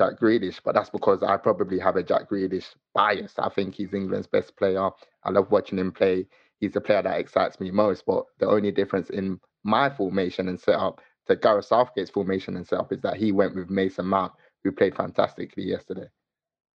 Jack 0.00 0.20
Grealish, 0.20 0.60
but 0.64 0.74
that's 0.74 0.90
because 0.90 1.22
I 1.22 1.36
probably 1.36 1.78
have 1.80 1.96
a 1.96 2.02
Jack 2.02 2.30
Grealish 2.30 2.74
bias. 2.94 3.34
I 3.38 3.48
think 3.48 3.74
he's 3.74 3.92
England's 3.92 4.28
best 4.28 4.56
player. 4.56 4.90
I 5.24 5.30
love 5.30 5.50
watching 5.50 5.78
him 5.78 5.90
play. 5.90 6.26
He's 6.60 6.72
the 6.72 6.80
player 6.80 7.02
that 7.02 7.18
excites 7.18 7.58
me 7.60 7.70
most. 7.72 8.06
But 8.06 8.24
the 8.38 8.48
only 8.48 8.70
difference 8.70 9.10
in 9.10 9.40
my 9.64 9.90
formation 9.90 10.48
and 10.48 10.60
setup 10.60 11.00
to 11.26 11.36
Gareth 11.36 11.66
Southgate's 11.66 12.10
formation 12.10 12.56
and 12.56 12.66
setup 12.66 12.92
is 12.92 13.00
that 13.02 13.16
he 13.16 13.32
went 13.32 13.56
with 13.56 13.70
Mason 13.70 14.06
Mount, 14.06 14.32
who 14.62 14.70
played 14.70 14.94
fantastically 14.94 15.64
yesterday. 15.64 16.08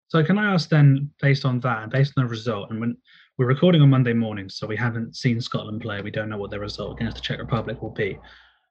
So 0.07 0.23
can 0.23 0.37
I 0.37 0.53
ask 0.53 0.69
then, 0.69 1.09
based 1.21 1.43
on 1.43 1.59
that, 1.61 1.89
based 1.89 2.13
on 2.17 2.25
the 2.25 2.29
result, 2.29 2.69
and 2.69 2.79
when 2.79 2.97
we're 3.37 3.47
recording 3.47 3.81
on 3.81 3.89
Monday 3.89 4.13
morning, 4.13 4.47
so 4.47 4.67
we 4.67 4.77
haven't 4.77 5.15
seen 5.15 5.41
Scotland 5.41 5.81
play, 5.81 6.01
we 6.01 6.11
don't 6.11 6.29
know 6.29 6.37
what 6.37 6.51
their 6.51 6.59
result 6.59 6.99
against 6.99 7.17
the 7.17 7.21
Czech 7.21 7.39
Republic 7.39 7.81
will 7.81 7.89
be. 7.89 8.19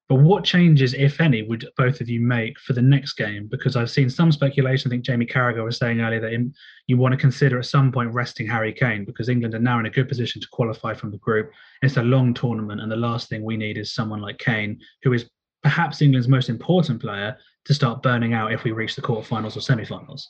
But 0.08 0.20
what 0.20 0.44
changes, 0.44 0.94
if 0.94 1.20
any, 1.20 1.42
would 1.42 1.66
both 1.76 2.00
of 2.00 2.08
you 2.08 2.20
make 2.20 2.58
for 2.60 2.74
the 2.74 2.82
next 2.82 3.14
game? 3.14 3.48
Because 3.50 3.76
I've 3.76 3.90
seen 3.90 4.10
some 4.10 4.30
speculation. 4.30 4.88
I 4.88 4.90
think 4.90 5.04
Jamie 5.04 5.26
Carragher 5.26 5.64
was 5.64 5.78
saying 5.78 6.00
earlier 6.00 6.20
that 6.20 6.52
you 6.86 6.96
want 6.96 7.12
to 7.12 7.18
consider 7.18 7.58
at 7.58 7.66
some 7.66 7.90
point 7.90 8.12
resting 8.12 8.46
Harry 8.46 8.72
Kane 8.72 9.04
because 9.04 9.28
England 9.28 9.54
are 9.54 9.58
now 9.58 9.80
in 9.80 9.86
a 9.86 9.90
good 9.90 10.08
position 10.08 10.40
to 10.42 10.48
qualify 10.52 10.92
from 10.92 11.12
the 11.12 11.18
group. 11.18 11.50
It's 11.80 11.96
a 11.96 12.02
long 12.02 12.34
tournament, 12.34 12.80
and 12.80 12.92
the 12.92 12.96
last 12.96 13.28
thing 13.28 13.42
we 13.42 13.56
need 13.56 13.78
is 13.78 13.94
someone 13.94 14.20
like 14.20 14.38
Kane, 14.38 14.78
who 15.02 15.12
is 15.12 15.30
perhaps 15.62 16.02
England's 16.02 16.28
most 16.28 16.48
important 16.48 17.00
player, 17.00 17.36
to 17.64 17.74
start 17.74 18.02
burning 18.02 18.34
out 18.34 18.52
if 18.52 18.64
we 18.64 18.72
reach 18.72 18.96
the 18.96 19.02
quarterfinals 19.02 19.56
or 19.56 19.60
semi-finals 19.60 20.28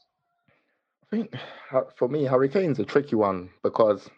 think 1.13 1.35
for 1.97 2.09
me, 2.09 2.25
Harry 2.25 2.49
Kane's 2.49 2.79
a 2.79 2.85
tricky 2.85 3.17
one 3.17 3.51
because 3.63 4.09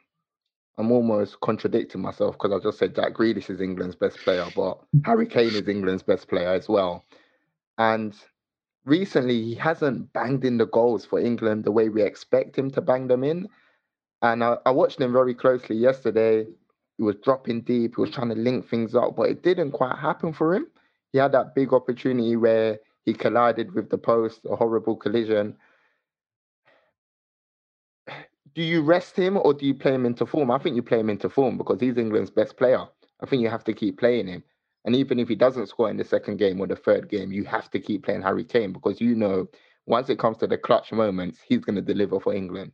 I'm 0.79 0.93
almost 0.93 1.41
contradicting 1.41 2.01
myself 2.01 2.37
because 2.37 2.53
I 2.53 2.63
just 2.63 2.79
said 2.79 2.95
Jack 2.95 3.15
Grealish 3.15 3.51
is 3.51 3.61
England's 3.61 3.97
best 3.97 4.19
player, 4.19 4.47
but 4.55 4.79
Harry 5.05 5.27
Kane 5.27 5.49
is 5.49 5.69
England's 5.69 6.05
best 6.05 6.29
player 6.29 6.49
as 6.49 6.69
well. 6.69 7.05
And 7.79 8.15
recently, 8.85 9.43
he 9.43 9.55
hasn't 9.57 10.13
banged 10.13 10.45
in 10.45 10.57
the 10.57 10.67
goals 10.67 11.05
for 11.05 11.19
England 11.19 11.65
the 11.65 11.73
way 11.73 11.89
we 11.89 12.03
expect 12.03 12.57
him 12.57 12.71
to 12.71 12.81
bang 12.81 13.09
them 13.09 13.25
in. 13.25 13.49
And 14.23 14.43
I, 14.45 14.57
I 14.65 14.71
watched 14.71 15.01
him 15.01 15.13
very 15.13 15.35
closely 15.35 15.77
yesterday. 15.77 16.47
He 16.97 17.03
was 17.03 17.17
dropping 17.25 17.63
deep, 17.63 17.97
he 17.97 18.01
was 18.01 18.11
trying 18.11 18.29
to 18.29 18.37
link 18.37 18.69
things 18.69 18.95
up, 18.95 19.17
but 19.17 19.29
it 19.29 19.43
didn't 19.43 19.73
quite 19.73 19.99
happen 19.99 20.33
for 20.33 20.55
him. 20.55 20.69
He 21.13 21.19
had 21.19 21.33
that 21.33 21.57
big 21.57 21.73
opportunity 21.73 22.37
where 22.37 22.79
he 23.05 23.15
collided 23.15 23.75
with 23.75 23.91
the 23.91 23.99
post, 23.99 24.41
a 24.49 24.55
horrible 24.55 24.95
collision. 24.97 25.57
Do 28.55 28.63
you 28.63 28.83
rest 28.83 29.17
him 29.17 29.37
or 29.37 29.53
do 29.53 29.67
you 29.67 29.75
play 29.75 29.95
him 29.95 30.07
into 30.07 30.27
form? 30.27 30.51
I 30.51 30.59
think 30.59 30.77
you 30.77 30.83
play 30.83 31.01
him 31.01 31.11
into 31.11 31.29
form 31.29 31.59
because 31.59 31.81
he's 31.81 31.97
England's 31.97 32.31
best 32.31 32.57
player. 32.57 32.87
I 33.23 33.27
think 33.27 33.43
you 33.43 33.51
have 33.51 33.65
to 33.65 33.73
keep 33.73 33.99
playing 33.99 34.29
him. 34.29 34.45
And 34.85 34.95
even 34.95 35.19
if 35.19 35.29
he 35.29 35.35
doesn't 35.35 35.69
score 35.69 35.91
in 35.91 35.97
the 35.97 36.05
second 36.05 36.37
game 36.37 36.61
or 36.61 36.67
the 36.67 36.77
third 36.77 37.09
game, 37.09 37.33
you 37.33 37.45
have 37.45 37.71
to 37.71 37.81
keep 37.81 38.05
playing 38.05 38.23
Harry 38.23 38.45
Kane 38.45 38.73
because 38.73 39.01
you 39.01 39.15
know 39.15 39.49
once 39.87 40.09
it 40.09 40.19
comes 40.19 40.37
to 40.39 40.47
the 40.47 40.59
clutch 40.59 40.93
moments, 40.93 41.41
he's 41.47 41.61
going 41.61 41.77
to 41.77 41.83
deliver 41.83 42.21
for 42.21 42.35
England. 42.35 42.73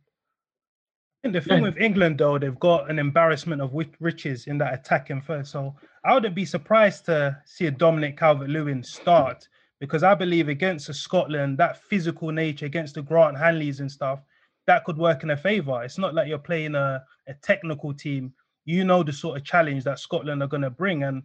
And 1.23 1.35
the 1.35 1.41
thing 1.41 1.61
with 1.61 1.77
England, 1.77 2.17
though, 2.17 2.39
they've 2.39 2.59
got 2.59 2.89
an 2.89 2.97
embarrassment 2.97 3.61
of 3.61 3.75
riches 3.99 4.47
in 4.47 4.57
that 4.57 4.73
attacking 4.73 5.21
first. 5.21 5.51
So 5.51 5.75
I 6.03 6.13
wouldn't 6.15 6.33
be 6.33 6.45
surprised 6.45 7.05
to 7.05 7.37
see 7.45 7.67
a 7.67 7.71
Dominic 7.71 8.17
Calvert-Lewin 8.17 8.83
start 8.83 9.47
because 9.79 10.01
I 10.01 10.15
believe 10.15 10.49
against 10.49 10.89
a 10.89 10.93
Scotland, 10.93 11.59
that 11.59 11.77
physical 11.77 12.31
nature 12.31 12.65
against 12.65 12.95
the 12.95 13.03
Grant 13.03 13.37
Hanleys 13.37 13.81
and 13.81 13.91
stuff, 13.91 14.21
that 14.67 14.83
could 14.85 14.97
work 14.97 15.23
in 15.23 15.31
a 15.31 15.37
favour. 15.37 15.83
It's 15.83 15.97
not 15.97 16.13
like 16.13 16.27
you're 16.27 16.37
playing 16.37 16.75
a, 16.75 17.03
a 17.27 17.33
technical 17.35 17.93
team. 17.93 18.33
You 18.65 18.83
know 18.83 19.03
the 19.03 19.13
sort 19.13 19.37
of 19.37 19.43
challenge 19.43 19.83
that 19.85 19.99
Scotland 19.99 20.43
are 20.43 20.47
going 20.47 20.61
to 20.61 20.69
bring, 20.69 21.03
and 21.03 21.23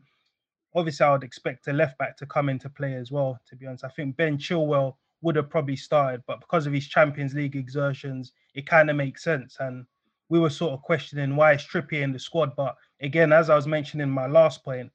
obviously 0.74 1.04
I 1.04 1.12
would 1.12 1.24
expect 1.24 1.68
a 1.68 1.72
left 1.72 1.98
back 1.98 2.16
to 2.18 2.26
come 2.26 2.48
into 2.48 2.70
play 2.70 2.94
as 2.94 3.12
well. 3.12 3.38
To 3.48 3.56
be 3.56 3.66
honest, 3.66 3.84
I 3.84 3.88
think 3.88 4.16
Ben 4.16 4.38
Chilwell 4.38 4.94
would 5.22 5.36
have 5.36 5.50
probably 5.50 5.76
started, 5.76 6.22
but 6.26 6.40
because 6.40 6.66
of 6.66 6.72
his 6.72 6.88
Champions 6.88 7.34
League 7.34 7.56
exertions, 7.56 8.32
it 8.54 8.66
kind 8.66 8.90
of 8.90 8.96
makes 8.96 9.24
sense. 9.24 9.56
And 9.60 9.86
we 10.28 10.38
were 10.38 10.50
sort 10.50 10.72
of 10.72 10.82
questioning 10.82 11.36
why 11.36 11.54
is 11.54 11.62
Trippier 11.62 12.02
in 12.02 12.12
the 12.12 12.18
squad. 12.18 12.56
But 12.56 12.74
again, 13.00 13.32
as 13.32 13.50
I 13.50 13.56
was 13.56 13.66
mentioning 13.66 14.10
my 14.10 14.26
last 14.26 14.64
point, 14.64 14.90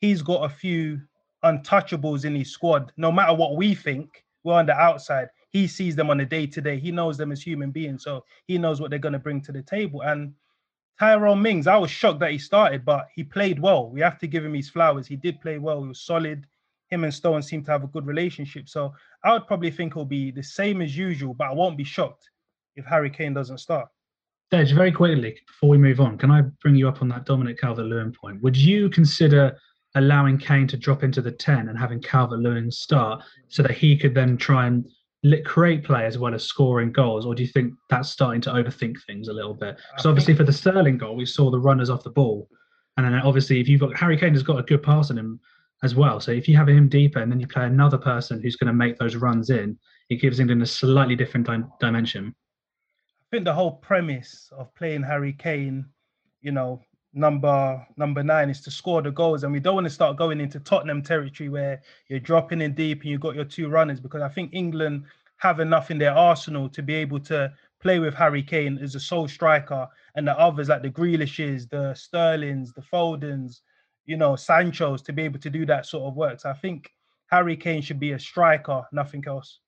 he's 0.00 0.22
got 0.22 0.44
a 0.44 0.54
few 0.54 1.00
untouchables 1.44 2.24
in 2.24 2.34
his 2.34 2.52
squad. 2.52 2.92
No 2.96 3.12
matter 3.12 3.34
what 3.34 3.56
we 3.56 3.74
think, 3.74 4.24
we're 4.44 4.54
on 4.54 4.66
the 4.66 4.74
outside. 4.74 5.28
He 5.52 5.66
sees 5.66 5.94
them 5.96 6.10
on 6.10 6.20
a 6.20 6.26
day 6.26 6.46
to 6.46 6.60
day. 6.60 6.78
He 6.78 6.90
knows 6.90 7.16
them 7.18 7.32
as 7.32 7.42
human 7.42 7.70
beings, 7.70 8.04
so 8.04 8.24
he 8.46 8.58
knows 8.58 8.80
what 8.80 8.90
they're 8.90 8.98
going 8.98 9.12
to 9.12 9.18
bring 9.18 9.40
to 9.42 9.52
the 9.52 9.62
table. 9.62 10.02
And 10.02 10.34
Tyrone 10.98 11.42
Mings, 11.42 11.66
I 11.66 11.76
was 11.76 11.90
shocked 11.90 12.20
that 12.20 12.30
he 12.30 12.38
started, 12.38 12.84
but 12.84 13.08
he 13.14 13.24
played 13.24 13.58
well. 13.58 13.90
We 13.90 14.00
have 14.00 14.18
to 14.20 14.26
give 14.26 14.44
him 14.44 14.54
his 14.54 14.70
flowers. 14.70 15.06
He 15.06 15.16
did 15.16 15.40
play 15.40 15.58
well. 15.58 15.82
He 15.82 15.88
was 15.88 16.00
solid 16.00 16.46
him 16.92 17.04
and 17.04 17.12
Stone 17.12 17.42
seem 17.42 17.64
to 17.64 17.70
have 17.70 17.82
a 17.82 17.88
good 17.88 18.06
relationship. 18.06 18.68
So 18.68 18.94
I 19.24 19.32
would 19.32 19.46
probably 19.46 19.70
think 19.70 19.92
it'll 19.92 20.04
be 20.04 20.30
the 20.30 20.42
same 20.42 20.82
as 20.82 20.96
usual, 20.96 21.32
but 21.34 21.48
I 21.48 21.52
won't 21.52 21.78
be 21.78 21.84
shocked 21.84 22.30
if 22.76 22.84
Harry 22.84 23.10
Kane 23.10 23.32
doesn't 23.32 23.58
start. 23.58 23.88
Dej, 24.52 24.74
very 24.74 24.92
quickly 24.92 25.38
before 25.46 25.70
we 25.70 25.78
move 25.78 26.00
on, 26.00 26.18
can 26.18 26.30
I 26.30 26.42
bring 26.60 26.74
you 26.74 26.86
up 26.86 27.00
on 27.00 27.08
that 27.08 27.24
Dominic 27.24 27.58
Calvert 27.58 27.86
Lewin 27.86 28.12
point? 28.12 28.42
Would 28.42 28.56
you 28.56 28.90
consider 28.90 29.56
allowing 29.94 30.36
Kane 30.36 30.66
to 30.68 30.76
drop 30.76 31.02
into 31.02 31.22
the 31.22 31.32
10 31.32 31.70
and 31.70 31.78
having 31.78 32.00
Calvert 32.00 32.40
Lewin 32.40 32.70
start 32.70 33.22
so 33.48 33.62
that 33.62 33.72
he 33.72 33.96
could 33.96 34.14
then 34.14 34.36
try 34.36 34.66
and 34.66 34.86
create 35.44 35.84
play 35.84 36.04
as 36.04 36.18
well 36.18 36.34
as 36.34 36.44
scoring 36.44 36.92
goals? 36.92 37.26
Or 37.26 37.34
do 37.34 37.42
you 37.42 37.48
think 37.48 37.74
that's 37.88 38.10
starting 38.10 38.40
to 38.42 38.50
overthink 38.50 38.96
things 39.06 39.28
a 39.28 39.32
little 39.32 39.54
bit? 39.54 39.78
Because 39.90 40.06
obviously, 40.06 40.34
for 40.34 40.44
the 40.44 40.52
Sterling 40.52 40.98
goal, 40.98 41.16
we 41.16 41.26
saw 41.26 41.50
the 41.50 41.60
runners 41.60 41.90
off 41.90 42.02
the 42.02 42.10
ball. 42.10 42.48
And 42.96 43.06
then 43.06 43.14
obviously, 43.14 43.60
if 43.60 43.68
you've 43.68 43.80
got 43.80 43.96
Harry 43.96 44.18
Kane 44.18 44.34
has 44.34 44.42
got 44.42 44.58
a 44.58 44.62
good 44.62 44.82
pass 44.82 45.10
in 45.10 45.18
him 45.18 45.40
as 45.82 45.94
well. 45.94 46.20
So 46.20 46.30
if 46.30 46.48
you 46.48 46.56
have 46.56 46.68
him 46.68 46.88
deeper 46.88 47.20
and 47.20 47.30
then 47.30 47.40
you 47.40 47.46
play 47.46 47.64
another 47.64 47.98
person 47.98 48.40
who's 48.40 48.56
going 48.56 48.68
to 48.68 48.72
make 48.72 48.98
those 48.98 49.16
runs 49.16 49.50
in, 49.50 49.78
it 50.10 50.16
gives 50.16 50.40
England 50.40 50.62
a 50.62 50.66
slightly 50.66 51.16
different 51.16 51.46
di- 51.46 51.64
dimension. 51.80 52.34
I 53.20 53.36
think 53.36 53.44
the 53.44 53.54
whole 53.54 53.72
premise 53.72 54.50
of 54.56 54.74
playing 54.74 55.02
Harry 55.02 55.32
Kane, 55.32 55.86
you 56.40 56.52
know, 56.52 56.82
number 57.14 57.86
number 57.96 58.22
nine 58.22 58.50
is 58.50 58.60
to 58.62 58.70
score 58.70 59.02
the 59.02 59.10
goals, 59.10 59.44
and 59.44 59.52
we 59.52 59.60
don't 59.60 59.74
want 59.74 59.86
to 59.86 59.90
start 59.90 60.16
going 60.16 60.40
into 60.40 60.60
Tottenham 60.60 61.02
territory 61.02 61.48
where 61.48 61.82
you're 62.08 62.20
dropping 62.20 62.60
in 62.60 62.74
deep 62.74 63.02
and 63.02 63.10
you've 63.10 63.20
got 63.20 63.34
your 63.34 63.44
two 63.44 63.68
runners 63.68 64.00
because 64.00 64.22
I 64.22 64.28
think 64.28 64.50
England 64.52 65.04
have 65.36 65.60
enough 65.60 65.90
in 65.90 65.98
their 65.98 66.14
arsenal 66.14 66.68
to 66.68 66.82
be 66.82 66.94
able 66.94 67.20
to 67.20 67.52
play 67.80 67.98
with 67.98 68.14
Harry 68.14 68.42
Kane 68.42 68.78
as 68.78 68.94
a 68.94 69.00
sole 69.00 69.28
striker, 69.28 69.88
and 70.14 70.26
the 70.26 70.38
others 70.38 70.68
like 70.68 70.82
the 70.82 70.90
Grealishes, 70.90 71.68
the 71.68 71.94
Sterlings, 71.94 72.72
the 72.72 72.82
Fodens, 72.82 73.60
you 74.06 74.16
know, 74.16 74.36
Sancho's 74.36 75.02
to 75.02 75.12
be 75.12 75.22
able 75.22 75.40
to 75.40 75.50
do 75.50 75.66
that 75.66 75.86
sort 75.86 76.04
of 76.04 76.16
work. 76.16 76.40
So 76.40 76.50
I 76.50 76.54
think 76.54 76.92
Harry 77.26 77.56
Kane 77.56 77.82
should 77.82 78.00
be 78.00 78.12
a 78.12 78.18
striker, 78.18 78.84
nothing 78.92 79.24
else. 79.26 79.58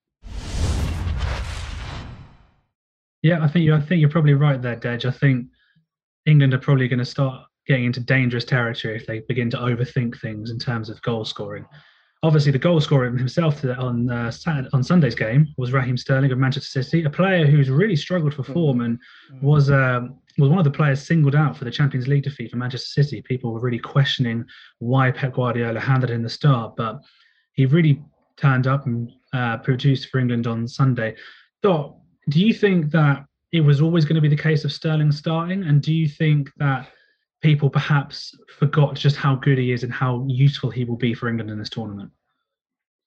Yeah, 3.23 3.43
I 3.43 3.49
think 3.49 3.65
you. 3.65 3.75
I 3.75 3.81
think 3.81 4.01
you're 4.01 4.11
probably 4.11 4.35
right 4.35 4.61
there, 4.61 4.77
Dej. 4.77 5.07
I 5.07 5.11
think 5.11 5.47
England 6.27 6.55
are 6.55 6.59
probably 6.59 6.89
going 6.89 6.99
to 6.99 7.05
start 7.05 7.47
getting 7.67 7.85
into 7.85 8.01
dangerous 8.01 8.45
territory 8.45 8.97
if 8.97 9.07
they 9.07 9.21
begin 9.21 9.51
to 9.51 9.57
overthink 9.57 10.21
things 10.21 10.51
in 10.51 10.59
terms 10.59 10.91
of 10.91 11.01
goal 11.03 11.25
scoring. 11.25 11.65
Obviously, 12.23 12.53
the 12.53 12.59
goal 12.59 12.81
scorer 12.81 13.11
himself 13.11 13.63
on 13.65 14.11
uh, 14.11 14.31
Saturday, 14.31 14.69
on 14.73 14.83
Sunday's 14.83 15.15
game 15.15 15.47
was 15.59 15.73
Raheem 15.73 15.97
Sterling 15.99 16.33
of 16.33 16.39
Manchester 16.39 16.83
City, 16.83 17.05
a 17.05 17.11
player 17.11 17.47
who's 17.47 17.69
really 17.69 17.97
struggled 17.97 18.33
for 18.33 18.43
form 18.43 18.81
and 18.81 18.99
mm. 19.31 19.43
was 19.43 19.71
um, 19.71 20.19
was 20.39 20.49
one 20.49 20.59
of 20.59 20.65
the 20.65 20.71
players 20.71 21.07
singled 21.07 21.35
out 21.35 21.57
for 21.57 21.65
the 21.65 21.71
Champions 21.71 22.09
League 22.09 22.25
defeat 22.25 22.51
for 22.51 22.57
Manchester 22.57 23.03
City. 23.03 23.23
People 23.23 23.53
were 23.53 23.61
really 23.61 23.79
questioning 23.79 24.45
why 24.79 25.11
Pep 25.11 25.35
Guardiola 25.35 25.79
handed 25.79 26.11
in 26.11 26.23
the 26.23 26.29
start, 26.31 26.77
but 26.77 27.01
he 27.53 27.67
really 27.67 28.03
turned 28.37 28.67
up 28.67 28.87
and 28.87 29.13
uh, 29.35 29.59
produced 29.59 30.09
for 30.09 30.19
England 30.19 30.47
on 30.47 30.67
Sunday. 30.67 31.15
Dot, 31.63 31.95
do 32.31 32.41
you 32.41 32.55
think 32.55 32.91
that 32.91 33.25
it 33.55 33.61
was 33.61 33.81
always 33.81 34.05
going 34.05 34.17
to 34.17 34.21
be 34.21 34.29
the 34.29 34.43
case 34.43 34.65
of 34.65 34.73
Sterling 34.73 35.13
starting? 35.13 35.63
And 35.63 35.81
do 35.81 35.95
you 35.95 36.09
think 36.09 36.51
that 36.57 36.89
people 37.41 37.71
perhaps 37.71 38.37
forgot 38.59 38.97
just 38.97 39.15
how 39.15 39.37
good 39.37 39.59
he 39.59 39.71
is 39.71 39.85
and 39.85 39.93
how 39.93 40.25
useful 40.27 40.71
he 40.71 40.85
will 40.85 40.97
be 40.97 41.15
for 41.15 41.29
England 41.29 41.51
in 41.51 41.59
this 41.61 41.71
tournament? 41.71 42.11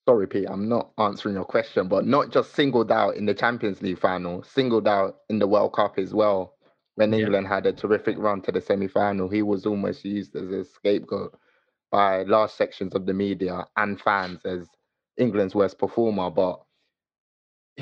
Sorry, 0.08 0.26
Pete, 0.26 0.48
I'm 0.50 0.70
not 0.70 0.92
answering 1.00 1.36
your 1.36 1.44
question, 1.44 1.90
but 1.90 2.06
not 2.08 2.32
just 2.32 2.56
singled 2.56 2.94
out 2.94 3.18
in 3.18 3.26
the 3.26 3.34
Champions 3.34 3.82
League 3.82 4.00
final, 4.00 4.42
singled 4.42 4.88
out 4.88 5.18
in 5.28 5.38
the 5.38 5.48
World 5.48 5.74
Cup 5.74 6.00
as 6.00 6.14
well 6.14 6.54
when 6.96 7.14
England 7.14 7.46
had 7.46 7.66
a 7.66 7.74
terrific 7.74 8.18
run 8.18 8.42
to 8.44 8.52
the 8.54 8.62
semi 8.62 8.88
final, 8.88 9.28
he 9.28 9.42
was 9.42 9.66
almost 9.66 10.06
used 10.06 10.34
as 10.38 10.50
a 10.50 10.64
scapegoat 10.64 11.38
by 11.92 12.24
large 12.24 12.52
sections 12.52 12.96
of 12.96 13.06
the 13.06 13.14
media 13.14 13.66
and 13.76 14.00
fans 14.00 14.40
as 14.46 14.66
England's 15.18 15.54
worst 15.54 15.78
performer. 15.78 16.32
But 16.32 16.62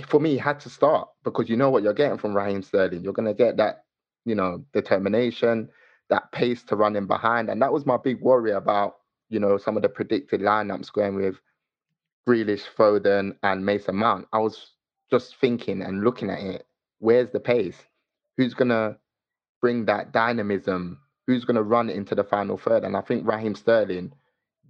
for 0.03 0.19
me, 0.19 0.37
had 0.37 0.59
to 0.61 0.69
start 0.69 1.07
because 1.23 1.49
you 1.49 1.55
know 1.55 1.69
what 1.69 1.83
you're 1.83 1.93
getting 1.93 2.17
from 2.17 2.35
Raheem 2.35 2.61
Sterling. 2.61 3.03
You're 3.03 3.13
going 3.13 3.27
to 3.27 3.33
get 3.33 3.57
that, 3.57 3.85
you 4.25 4.35
know, 4.35 4.63
determination, 4.73 5.69
that 6.09 6.31
pace 6.31 6.63
to 6.63 6.75
run 6.75 6.95
in 6.95 7.07
behind. 7.07 7.49
And 7.49 7.61
that 7.61 7.71
was 7.71 7.85
my 7.85 7.97
big 7.97 8.21
worry 8.21 8.51
about, 8.51 8.97
you 9.29 9.39
know, 9.39 9.57
some 9.57 9.77
of 9.77 9.83
the 9.83 9.89
predicted 9.89 10.41
lineups 10.41 10.91
going 10.91 11.15
with 11.15 11.35
Grealish, 12.27 12.63
Foden, 12.77 13.35
and 13.43 13.65
Mason 13.65 13.95
Mount. 13.95 14.27
I 14.33 14.39
was 14.39 14.71
just 15.09 15.37
thinking 15.37 15.81
and 15.81 16.03
looking 16.03 16.29
at 16.29 16.39
it. 16.39 16.67
Where's 16.99 17.31
the 17.31 17.39
pace? 17.39 17.77
Who's 18.37 18.53
going 18.53 18.69
to 18.69 18.97
bring 19.61 19.85
that 19.85 20.11
dynamism, 20.11 20.99
who's 21.25 21.45
going 21.45 21.55
to 21.55 21.63
run 21.63 21.89
into 21.89 22.15
the 22.15 22.23
final 22.23 22.57
third? 22.57 22.83
And 22.83 22.97
I 22.97 23.01
think 23.01 23.27
Raheem 23.27 23.55
Sterling, 23.55 24.11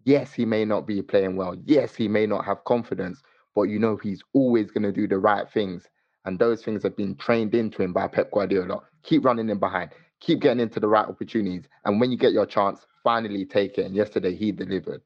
yes, 0.03 0.34
he 0.34 0.46
may 0.46 0.65
not 0.65 0.86
be 0.86 1.01
playing 1.01 1.36
well. 1.36 1.55
Yes, 1.65 1.96
he 1.96 2.08
may 2.08 2.25
not 2.25 2.46
have 2.46 2.63
confidence, 2.65 3.22
but 3.55 3.63
you 3.63 3.79
know, 3.79 3.97
he's 3.97 4.21
always 4.33 4.69
going 4.69 4.83
to 4.83 4.91
do 4.91 5.07
the 5.07 5.17
right 5.17 5.50
things. 5.51 5.88
And 6.25 6.38
those 6.38 6.63
things 6.63 6.83
have 6.83 6.97
been 6.97 7.15
trained 7.15 7.55
into 7.55 7.81
him 7.81 7.93
by 7.93 8.07
Pep 8.07 8.31
Guardiola. 8.31 8.81
Keep 9.03 9.25
running 9.25 9.50
in 9.50 9.59
behind, 9.59 9.91
keep 10.19 10.41
getting 10.41 10.59
into 10.59 10.79
the 10.79 10.88
right 10.88 11.07
opportunities. 11.07 11.65
And 11.85 12.00
when 12.00 12.12
you 12.12 12.17
get 12.17 12.33
your 12.33 12.45
chance, 12.45 12.85
finally 13.03 13.45
take 13.45 13.77
it. 13.77 13.85
And 13.85 13.95
yesterday 13.95 14.35
he 14.35 14.51
delivered. 14.51 15.01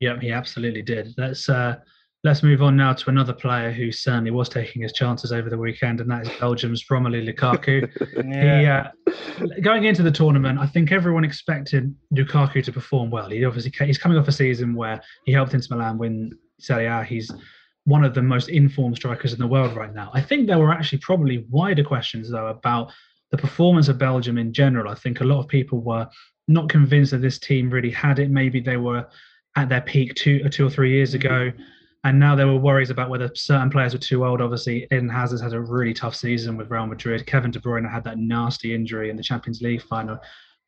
Yeah, 0.00 0.18
he 0.18 0.32
absolutely 0.32 0.82
did. 0.82 1.14
Let's 1.16 1.48
uh, 1.48 1.76
Let's 2.24 2.42
move 2.42 2.62
on 2.62 2.74
now 2.74 2.94
to 2.94 3.10
another 3.10 3.34
player 3.34 3.70
who 3.70 3.92
certainly 3.92 4.30
was 4.30 4.48
taking 4.48 4.80
his 4.80 4.94
chances 4.94 5.30
over 5.30 5.50
the 5.50 5.58
weekend, 5.58 6.00
and 6.00 6.10
that 6.10 6.22
is 6.22 6.32
Belgium's 6.40 6.82
Romelu 6.84 7.22
Lukaku. 7.30 7.86
yeah. 8.32 8.88
He, 9.06 9.44
uh, 9.44 9.60
going 9.60 9.84
into 9.84 10.02
the 10.02 10.10
tournament, 10.10 10.58
I 10.58 10.66
think 10.66 10.90
everyone 10.90 11.22
expected 11.22 11.94
Lukaku 12.14 12.64
to 12.64 12.72
perform 12.72 13.10
well. 13.10 13.28
He 13.28 13.44
obviously 13.44 13.72
he's 13.86 13.98
coming 13.98 14.16
off 14.16 14.26
a 14.26 14.32
season 14.32 14.74
where 14.74 15.02
he 15.26 15.32
helped 15.32 15.52
Inter 15.52 15.76
Milan 15.76 15.98
win 15.98 16.32
Serie 16.58 16.86
A. 16.86 17.02
He's 17.04 17.30
one 17.84 18.04
of 18.04 18.14
the 18.14 18.22
most 18.22 18.48
informed 18.48 18.96
strikers 18.96 19.32
in 19.32 19.38
the 19.38 19.46
world 19.46 19.76
right 19.76 19.94
now. 19.94 20.10
I 20.14 20.20
think 20.20 20.46
there 20.46 20.58
were 20.58 20.72
actually 20.72 20.98
probably 20.98 21.44
wider 21.50 21.84
questions 21.84 22.30
though 22.30 22.46
about 22.46 22.92
the 23.30 23.36
performance 23.36 23.88
of 23.88 23.98
Belgium 23.98 24.38
in 24.38 24.52
general. 24.52 24.90
I 24.90 24.94
think 24.94 25.20
a 25.20 25.24
lot 25.24 25.40
of 25.40 25.48
people 25.48 25.80
were 25.80 26.08
not 26.48 26.68
convinced 26.68 27.10
that 27.10 27.22
this 27.22 27.38
team 27.38 27.70
really 27.70 27.90
had 27.90 28.18
it. 28.18 28.30
Maybe 28.30 28.60
they 28.60 28.76
were 28.76 29.06
at 29.56 29.68
their 29.68 29.80
peak 29.80 30.14
two 30.14 30.40
or 30.44 30.48
two 30.48 30.66
or 30.66 30.70
three 30.70 30.92
years 30.92 31.14
ago. 31.14 31.52
And 32.04 32.18
now 32.18 32.36
there 32.36 32.46
were 32.46 32.58
worries 32.58 32.90
about 32.90 33.08
whether 33.08 33.30
certain 33.34 33.70
players 33.70 33.94
were 33.94 33.98
too 33.98 34.26
old. 34.26 34.42
Obviously, 34.42 34.86
Eden 34.92 35.08
Hazard 35.08 35.40
had 35.40 35.54
a 35.54 35.60
really 35.60 35.94
tough 35.94 36.14
season 36.14 36.56
with 36.56 36.70
Real 36.70 36.86
Madrid. 36.86 37.26
Kevin 37.26 37.50
De 37.50 37.58
Bruyne 37.58 37.90
had 37.90 38.04
that 38.04 38.18
nasty 38.18 38.74
injury 38.74 39.08
in 39.08 39.16
the 39.16 39.22
Champions 39.22 39.62
League 39.62 39.82
final, 39.82 40.18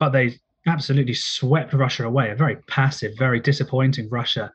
but 0.01 0.11
they 0.11 0.39
absolutely 0.67 1.13
swept 1.13 1.75
Russia 1.75 2.05
away. 2.07 2.31
A 2.31 2.35
very 2.35 2.57
passive, 2.69 3.13
very 3.19 3.39
disappointing 3.39 4.09
Russia. 4.09 4.51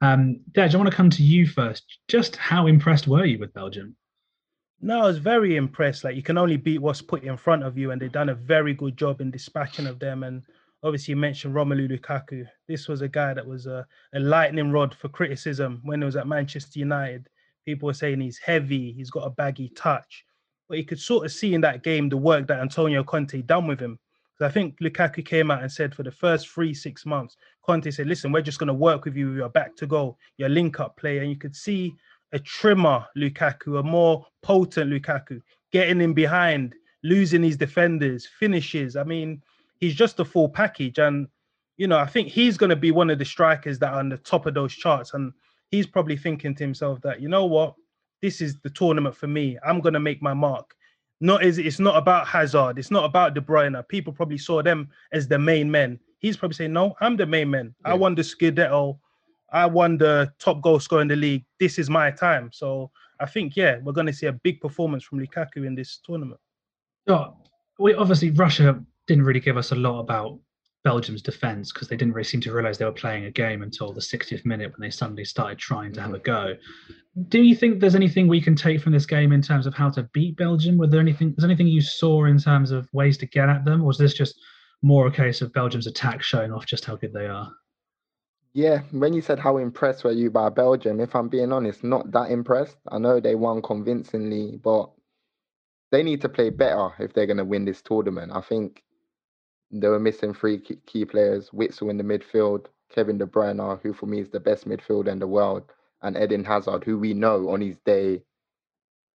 Um, 0.00 0.40
Dej, 0.52 0.74
I 0.74 0.76
want 0.76 0.90
to 0.90 0.96
come 0.96 1.10
to 1.10 1.22
you 1.22 1.46
first. 1.46 1.98
Just 2.08 2.36
how 2.36 2.66
impressed 2.66 3.08
were 3.08 3.24
you 3.24 3.38
with 3.38 3.54
Belgium? 3.54 3.96
No, 4.80 5.00
I 5.00 5.06
was 5.06 5.18
very 5.18 5.56
impressed. 5.56 6.04
Like 6.04 6.16
you 6.16 6.22
can 6.22 6.36
only 6.36 6.58
beat 6.58 6.82
what's 6.82 7.00
put 7.00 7.24
in 7.24 7.36
front 7.36 7.62
of 7.62 7.78
you, 7.78 7.90
and 7.90 8.00
they've 8.00 8.12
done 8.12 8.28
a 8.28 8.34
very 8.34 8.74
good 8.74 8.96
job 8.96 9.20
in 9.20 9.30
dispatching 9.30 9.86
of 9.86 9.98
them. 9.98 10.22
And 10.22 10.42
obviously 10.82 11.12
you 11.12 11.16
mentioned 11.16 11.54
Romelu 11.54 11.90
Lukaku. 11.90 12.46
This 12.68 12.88
was 12.88 13.00
a 13.00 13.08
guy 13.08 13.32
that 13.32 13.46
was 13.46 13.66
a, 13.66 13.86
a 14.14 14.20
lightning 14.20 14.70
rod 14.70 14.94
for 14.94 15.08
criticism 15.08 15.80
when 15.84 16.00
he 16.00 16.04
was 16.04 16.16
at 16.16 16.28
Manchester 16.28 16.78
United. 16.78 17.28
People 17.64 17.86
were 17.86 17.94
saying 17.94 18.20
he's 18.20 18.38
heavy, 18.38 18.92
he's 18.92 19.10
got 19.10 19.26
a 19.26 19.30
baggy 19.30 19.70
touch. 19.70 20.24
But 20.68 20.78
you 20.78 20.84
could 20.84 21.00
sort 21.00 21.24
of 21.24 21.32
see 21.32 21.54
in 21.54 21.60
that 21.62 21.82
game 21.82 22.08
the 22.08 22.16
work 22.16 22.46
that 22.48 22.60
Antonio 22.60 23.02
Conte 23.02 23.40
done 23.42 23.66
with 23.66 23.80
him. 23.80 23.98
Because 24.32 24.50
I 24.50 24.52
think 24.52 24.78
Lukaku 24.80 25.24
came 25.24 25.50
out 25.50 25.62
and 25.62 25.72
said 25.72 25.94
for 25.94 26.02
the 26.02 26.10
first 26.10 26.48
three, 26.48 26.74
six 26.74 27.06
months, 27.06 27.36
Conte 27.66 27.90
said, 27.90 28.06
listen, 28.06 28.30
we're 28.30 28.42
just 28.42 28.58
going 28.58 28.68
to 28.68 28.74
work 28.74 29.04
with 29.04 29.16
you. 29.16 29.34
You're 29.34 29.48
back 29.48 29.74
to 29.76 29.86
go. 29.86 30.16
You're 30.38 30.48
link 30.48 30.78
up 30.78 30.96
player. 30.96 31.20
And 31.20 31.30
you 31.30 31.36
could 31.36 31.56
see 31.56 31.94
a 32.32 32.38
trimmer 32.38 33.04
Lukaku, 33.16 33.80
a 33.80 33.82
more 33.82 34.24
potent 34.42 34.90
Lukaku, 34.90 35.42
getting 35.72 36.00
in 36.00 36.14
behind, 36.14 36.74
losing 37.02 37.42
his 37.42 37.56
defenders, 37.56 38.26
finishes. 38.38 38.96
I 38.96 39.04
mean, 39.04 39.42
he's 39.80 39.94
just 39.94 40.20
a 40.20 40.24
full 40.24 40.48
package. 40.48 40.98
And, 40.98 41.26
you 41.76 41.88
know, 41.88 41.98
I 41.98 42.06
think 42.06 42.28
he's 42.28 42.56
going 42.56 42.70
to 42.70 42.76
be 42.76 42.92
one 42.92 43.10
of 43.10 43.18
the 43.18 43.24
strikers 43.24 43.78
that 43.80 43.92
are 43.92 43.98
on 43.98 44.08
the 44.08 44.18
top 44.18 44.46
of 44.46 44.54
those 44.54 44.74
charts. 44.74 45.14
And 45.14 45.32
he's 45.70 45.86
probably 45.86 46.16
thinking 46.16 46.54
to 46.54 46.64
himself 46.64 47.00
that, 47.02 47.20
you 47.20 47.28
know 47.28 47.46
what, 47.46 47.74
this 48.22 48.40
is 48.40 48.56
the 48.62 48.70
tournament 48.70 49.16
for 49.16 49.26
me. 49.26 49.58
I'm 49.66 49.80
going 49.80 49.94
to 49.94 50.00
make 50.00 50.22
my 50.22 50.34
mark. 50.34 50.74
Not 51.20 51.42
is 51.42 51.58
it's 51.58 51.80
not 51.80 51.96
about 51.96 52.26
Hazard. 52.26 52.78
It's 52.78 52.90
not 52.90 53.04
about 53.04 53.34
De 53.34 53.40
Bruyne. 53.40 53.82
People 53.88 54.12
probably 54.12 54.36
saw 54.38 54.62
them 54.62 54.90
as 55.12 55.26
the 55.26 55.38
main 55.38 55.70
men. 55.70 55.98
He's 56.26 56.36
probably 56.36 56.54
saying, 56.54 56.72
no, 56.72 56.96
I'm 57.00 57.16
the 57.16 57.24
main 57.24 57.50
man. 57.50 57.74
Yeah. 57.84 57.92
I 57.92 57.94
won 57.94 58.16
the 58.16 58.22
Scudetto. 58.22 58.98
I 59.52 59.64
won 59.66 59.96
the 59.96 60.32
top 60.40 60.60
goal 60.60 60.80
scorer 60.80 61.02
in 61.02 61.08
the 61.08 61.14
league. 61.14 61.44
This 61.60 61.78
is 61.78 61.88
my 61.88 62.10
time. 62.10 62.50
So 62.52 62.90
I 63.20 63.26
think, 63.26 63.56
yeah, 63.56 63.78
we're 63.82 63.92
going 63.92 64.08
to 64.08 64.12
see 64.12 64.26
a 64.26 64.32
big 64.32 64.60
performance 64.60 65.04
from 65.04 65.20
Lukaku 65.20 65.66
in 65.66 65.76
this 65.76 66.00
tournament. 66.04 66.40
So 67.08 67.36
we 67.78 67.94
obviously 67.94 68.30
Russia 68.30 68.82
didn't 69.06 69.24
really 69.24 69.38
give 69.38 69.56
us 69.56 69.70
a 69.70 69.76
lot 69.76 70.00
about 70.00 70.40
Belgium's 70.82 71.22
defence 71.22 71.72
because 71.72 71.88
they 71.88 71.96
didn't 71.96 72.14
really 72.14 72.24
seem 72.24 72.40
to 72.40 72.52
realise 72.52 72.78
they 72.78 72.84
were 72.84 72.92
playing 72.92 73.24
a 73.24 73.30
game 73.30 73.62
until 73.62 73.92
the 73.92 74.00
60th 74.00 74.44
minute 74.44 74.72
when 74.72 74.80
they 74.80 74.90
suddenly 74.90 75.24
started 75.24 75.58
trying 75.58 75.92
to 75.92 76.00
have 76.00 76.14
a 76.14 76.18
mm-hmm. 76.18 76.54
go. 76.54 76.54
Do 77.28 77.42
you 77.42 77.54
think 77.54 77.80
there's 77.80 77.94
anything 77.94 78.26
we 78.26 78.40
can 78.40 78.56
take 78.56 78.80
from 78.80 78.92
this 78.92 79.06
game 79.06 79.32
in 79.32 79.42
terms 79.42 79.66
of 79.66 79.74
how 79.74 79.90
to 79.90 80.02
beat 80.12 80.36
Belgium? 80.36 80.76
Was 80.76 80.90
there 80.90 81.00
anything? 81.00 81.34
Was 81.36 81.44
anything 81.44 81.66
you 81.66 81.80
saw 81.80 82.26
in 82.26 82.38
terms 82.38 82.72
of 82.72 82.88
ways 82.92 83.16
to 83.18 83.26
get 83.26 83.48
at 83.48 83.64
them, 83.64 83.82
or 83.82 83.86
was 83.86 83.98
this 83.98 84.14
just 84.14 84.38
more 84.82 85.06
a 85.06 85.12
case 85.12 85.42
of 85.42 85.52
Belgium's 85.52 85.86
attack 85.86 86.22
showing 86.22 86.52
off 86.52 86.66
just 86.66 86.84
how 86.84 86.96
good 86.96 87.12
they 87.12 87.26
are? 87.26 87.52
Yeah, 88.52 88.80
when 88.90 89.12
you 89.12 89.20
said 89.20 89.38
how 89.38 89.58
impressed 89.58 90.04
were 90.04 90.12
you 90.12 90.30
by 90.30 90.48
Belgium, 90.48 91.00
if 91.00 91.14
I'm 91.14 91.28
being 91.28 91.52
honest, 91.52 91.84
not 91.84 92.10
that 92.12 92.30
impressed. 92.30 92.78
I 92.88 92.98
know 92.98 93.20
they 93.20 93.34
won 93.34 93.60
convincingly, 93.60 94.58
but 94.62 94.90
they 95.92 96.02
need 96.02 96.22
to 96.22 96.28
play 96.28 96.50
better 96.50 96.90
if 96.98 97.12
they're 97.12 97.26
going 97.26 97.36
to 97.36 97.44
win 97.44 97.64
this 97.64 97.82
tournament. 97.82 98.32
I 98.34 98.40
think 98.40 98.82
they 99.70 99.88
were 99.88 100.00
missing 100.00 100.32
three 100.32 100.58
key 100.58 101.04
players: 101.04 101.50
Witsel 101.50 101.90
in 101.90 101.98
the 101.98 102.04
midfield, 102.04 102.66
Kevin 102.88 103.18
De 103.18 103.26
Bruyne, 103.26 103.80
who 103.82 103.92
for 103.92 104.06
me 104.06 104.20
is 104.20 104.30
the 104.30 104.40
best 104.40 104.66
midfielder 104.66 105.08
in 105.08 105.18
the 105.18 105.26
world, 105.26 105.64
and 106.02 106.16
Eden 106.16 106.44
Hazard, 106.44 106.84
who 106.84 106.98
we 106.98 107.12
know 107.12 107.50
on 107.50 107.60
his 107.60 107.78
day, 107.80 108.22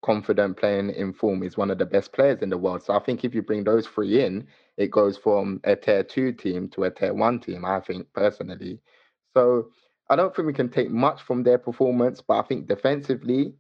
confident 0.01 0.58
playing 0.58 0.92
in 0.92 1.13
form, 1.13 1.44
is 1.44 1.58
one 1.58 1.72
of 1.72 1.77
the 1.77 1.86
best 1.86 2.13
players 2.13 2.42
in 2.42 2.50
the 2.50 2.58
world. 2.58 2.84
So 2.84 2.94
I 2.94 3.00
think 3.00 3.24
if 3.24 3.34
you 3.34 3.42
bring 3.42 3.63
those 3.63 3.88
three 3.88 4.24
in, 4.24 4.48
it 4.77 4.92
goes 4.92 5.18
from 5.18 5.60
a 5.63 5.75
tier 5.75 6.04
two 6.04 6.32
team 6.32 6.70
to 6.70 6.84
a 6.84 6.92
tier 6.92 7.13
one 7.13 7.39
team. 7.39 7.66
I 7.66 7.80
think 7.80 8.08
personally. 8.13 8.80
So 9.34 9.70
I 10.10 10.16
don't 10.16 10.36
think 10.36 10.46
we 10.46 10.54
can 10.54 10.70
take 10.70 10.89
much 10.89 11.22
from 11.22 11.44
their 11.44 11.58
performance, 11.58 12.22
but 12.22 12.39
I 12.39 12.44
think 12.44 12.68
defensively, 12.68 13.54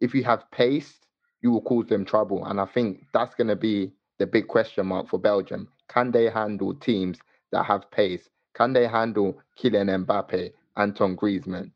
if 0.00 0.14
you 0.14 0.24
have 0.24 0.50
pace, 0.50 1.00
you 1.42 1.50
will 1.50 1.62
cause 1.62 1.86
them 1.86 2.04
trouble. 2.04 2.44
And 2.46 2.60
I 2.60 2.66
think 2.66 3.04
that's 3.12 3.34
going 3.34 3.48
to 3.48 3.56
be 3.56 3.92
the 4.18 4.26
big 4.26 4.48
question 4.48 4.86
mark 4.86 5.08
for 5.08 5.18
Belgium. 5.18 5.68
Can 5.88 6.10
they 6.10 6.30
handle 6.30 6.74
teams 6.74 7.18
that 7.52 7.64
have 7.64 7.90
pace? 7.90 8.28
Can 8.54 8.72
they 8.72 8.86
handle 8.86 9.38
Kylian 9.58 10.06
Mbappe, 10.06 10.52
Anton 10.76 11.16
Griezmann? 11.16 11.70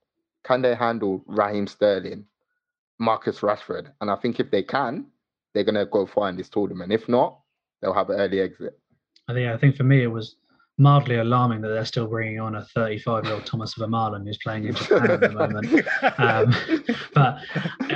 Can 0.44 0.62
they 0.62 0.74
handle 0.74 1.22
Raheem 1.26 1.66
Sterling, 1.66 2.24
Marcus 3.00 3.40
Rashford? 3.40 3.88
And 4.00 4.10
I 4.10 4.16
think 4.16 4.38
if 4.38 4.50
they 4.50 4.62
can, 4.62 5.06
they're 5.54 5.64
going 5.64 5.74
to 5.74 5.86
go 5.86 6.06
far 6.06 6.28
in 6.28 6.36
this 6.36 6.48
tournament. 6.48 6.92
If 6.92 7.08
not, 7.08 7.40
they'll 7.82 7.94
have 7.94 8.10
an 8.10 8.20
early 8.20 8.40
exit. 8.40 8.78
I 9.28 9.32
think 9.32 9.48
I 9.48 9.56
think 9.56 9.76
for 9.76 9.84
me 9.84 10.02
it 10.02 10.08
was 10.08 10.36
mildly 10.80 11.16
alarming 11.16 11.60
that 11.60 11.68
they're 11.68 11.84
still 11.84 12.06
bringing 12.06 12.40
on 12.40 12.54
a 12.54 12.64
35 12.64 13.24
year 13.24 13.34
old 13.34 13.46
Thomas 13.46 13.74
Vermaelen 13.74 14.24
who's 14.24 14.38
playing 14.38 14.64
in 14.64 14.74
Japan 14.74 15.10
at 15.10 15.20
the 15.20 15.30
moment. 15.30 15.66
Um, 16.18 16.54
but 17.14 17.38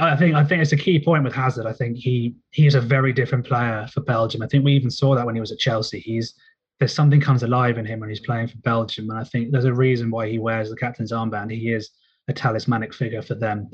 I 0.01 0.17
think 0.17 0.35
I 0.35 0.45
think 0.45 0.63
it's 0.63 0.73
a 0.73 0.77
key 0.77 1.03
point 1.03 1.25
with 1.25 1.35
Hazard. 1.35 1.67
I 1.67 1.73
think 1.73 1.97
he 1.97 2.35
he 2.51 2.67
is 2.67 2.75
a 2.75 2.81
very 2.81 3.13
different 3.13 3.47
player 3.47 3.87
for 3.93 4.01
Belgium. 4.01 4.43
I 4.43 4.47
think 4.47 4.65
we 4.65 4.73
even 4.73 4.91
saw 4.91 5.15
that 5.15 5.27
when 5.27 5.35
he 5.35 5.41
was 5.41 5.53
at 5.53 5.59
Chelsea. 5.59 6.01
He's 6.01 6.35
there's 6.79 6.95
something 6.95 7.21
comes 7.21 7.43
alive 7.43 7.79
in 7.79 7.87
him 7.87 8.01
when 8.01 8.09
he's 8.09 8.21
playing 8.21 8.49
for 8.49 8.57
Belgium, 8.59 9.11
and 9.11 9.19
I 9.19 9.25
think 9.25 9.51
there's 9.51 9.65
a 9.65 9.75
reason 9.75 10.11
why 10.11 10.29
he 10.29 10.39
wears 10.39 10.71
the 10.71 10.77
captain's 10.77 11.13
armband. 11.13 11.51
He 11.51 11.73
is 11.73 11.91
a 12.29 12.33
talismanic 12.33 12.95
figure 12.95 13.23
for 13.23 13.35
them. 13.35 13.71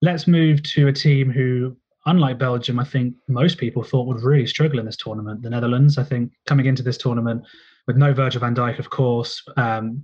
Let's 0.00 0.26
move 0.26 0.62
to 0.74 0.88
a 0.88 0.92
team 0.92 1.30
who 1.30 1.76
unlike 2.08 2.38
Belgium, 2.38 2.78
I 2.78 2.84
think 2.84 3.14
most 3.28 3.58
people 3.58 3.82
thought 3.82 4.06
would 4.06 4.22
really 4.22 4.46
struggle 4.46 4.78
in 4.78 4.86
this 4.86 4.96
tournament. 4.96 5.42
The 5.42 5.50
Netherlands, 5.50 5.98
I 5.98 6.04
think, 6.04 6.32
coming 6.46 6.66
into 6.66 6.82
this 6.82 6.96
tournament, 6.96 7.42
with 7.86 7.96
no 7.96 8.12
Virgil 8.12 8.40
van 8.40 8.54
Dijk, 8.54 8.78
of 8.78 8.90
course, 8.90 9.42
um, 9.56 10.02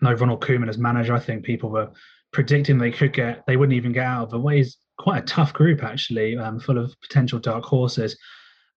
no 0.00 0.12
Ronald 0.12 0.42
Koeman 0.42 0.68
as 0.68 0.78
manager, 0.78 1.14
I 1.14 1.20
think 1.20 1.44
people 1.44 1.70
were 1.70 1.90
predicting 2.32 2.78
they 2.78 2.90
could 2.90 3.12
get, 3.12 3.44
they 3.46 3.56
wouldn't 3.56 3.76
even 3.76 3.92
get 3.92 4.04
out 4.04 4.32
of 4.32 4.42
what 4.42 4.56
is 4.56 4.76
quite 4.98 5.22
a 5.22 5.26
tough 5.26 5.52
group, 5.52 5.82
actually, 5.82 6.36
um, 6.36 6.58
full 6.58 6.78
of 6.78 6.94
potential 7.02 7.38
dark 7.38 7.64
horses. 7.64 8.16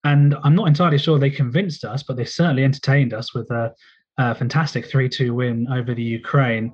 And 0.03 0.35
I'm 0.43 0.55
not 0.55 0.67
entirely 0.67 0.97
sure 0.97 1.17
they 1.17 1.29
convinced 1.29 1.85
us, 1.85 2.03
but 2.03 2.17
they 2.17 2.25
certainly 2.25 2.63
entertained 2.63 3.13
us 3.13 3.33
with 3.33 3.49
a, 3.51 3.73
a 4.17 4.35
fantastic 4.35 4.85
3 4.85 5.09
2 5.09 5.33
win 5.33 5.67
over 5.71 5.93
the 5.93 6.03
Ukraine. 6.03 6.73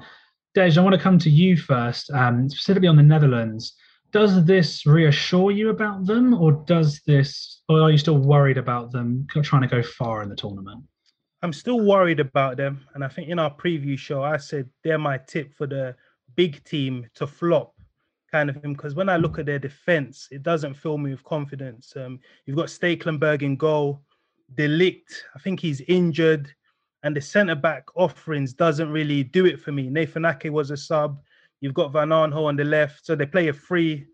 Dej, 0.55 0.77
I 0.77 0.81
want 0.81 0.95
to 0.95 1.01
come 1.01 1.17
to 1.19 1.29
you 1.29 1.55
first, 1.55 2.11
um, 2.11 2.49
specifically 2.49 2.89
on 2.89 2.97
the 2.97 3.03
Netherlands. 3.03 3.73
Does 4.11 4.43
this 4.43 4.85
reassure 4.85 5.51
you 5.51 5.69
about 5.69 6.05
them, 6.05 6.33
or 6.33 6.51
does 6.51 6.99
this, 7.07 7.61
or 7.69 7.81
are 7.81 7.91
you 7.91 7.97
still 7.97 8.17
worried 8.17 8.57
about 8.57 8.91
them 8.91 9.25
trying 9.43 9.61
to 9.61 9.67
go 9.67 9.81
far 9.81 10.21
in 10.21 10.27
the 10.27 10.35
tournament? 10.35 10.83
I'm 11.41 11.53
still 11.53 11.79
worried 11.79 12.19
about 12.19 12.57
them. 12.57 12.85
And 12.93 13.03
I 13.03 13.07
think 13.07 13.29
in 13.29 13.39
our 13.39 13.55
preview 13.55 13.97
show, 13.97 14.23
I 14.23 14.37
said 14.37 14.69
they're 14.83 14.97
my 14.97 15.17
tip 15.17 15.53
for 15.53 15.67
the 15.67 15.95
big 16.35 16.63
team 16.65 17.07
to 17.15 17.25
flop 17.25 17.73
kind 18.31 18.49
of 18.49 18.61
thing. 18.61 18.73
Because 18.73 18.93
when 18.93 19.09
I 19.09 19.17
look 19.17 19.39
at 19.39 19.45
their 19.45 19.57
defense, 19.59 20.27
it 20.31 20.43
doesn't 20.43 20.75
fill 20.75 20.97
me 20.97 21.11
with 21.11 21.23
confidence. 21.23 21.93
Um, 21.95 22.19
you've 22.45 22.57
got 22.57 22.67
Stekelenburg 22.67 23.41
in 23.41 23.55
goal, 23.55 24.01
de 24.53 24.67
Ligt, 24.67 25.23
I 25.33 25.39
think 25.39 25.61
he's 25.61 25.81
injured. 25.81 26.53
And 27.03 27.15
the 27.15 27.21
centre 27.21 27.55
back 27.55 27.85
offerings 27.95 28.53
doesn't 28.53 28.91
really 28.91 29.23
do 29.23 29.45
it 29.45 29.59
for 29.59 29.71
me. 29.71 29.89
Nathan 29.89 30.25
Ake 30.25 30.51
was 30.51 30.71
a 30.71 30.77
sub. 30.77 31.21
You've 31.59 31.73
got 31.73 31.91
Van 31.91 32.09
Aanholt 32.09 32.47
on 32.47 32.55
the 32.55 32.63
left. 32.63 33.05
So 33.05 33.15
they 33.15 33.25
play 33.25 33.47
a 33.47 33.53
free 33.53 34.05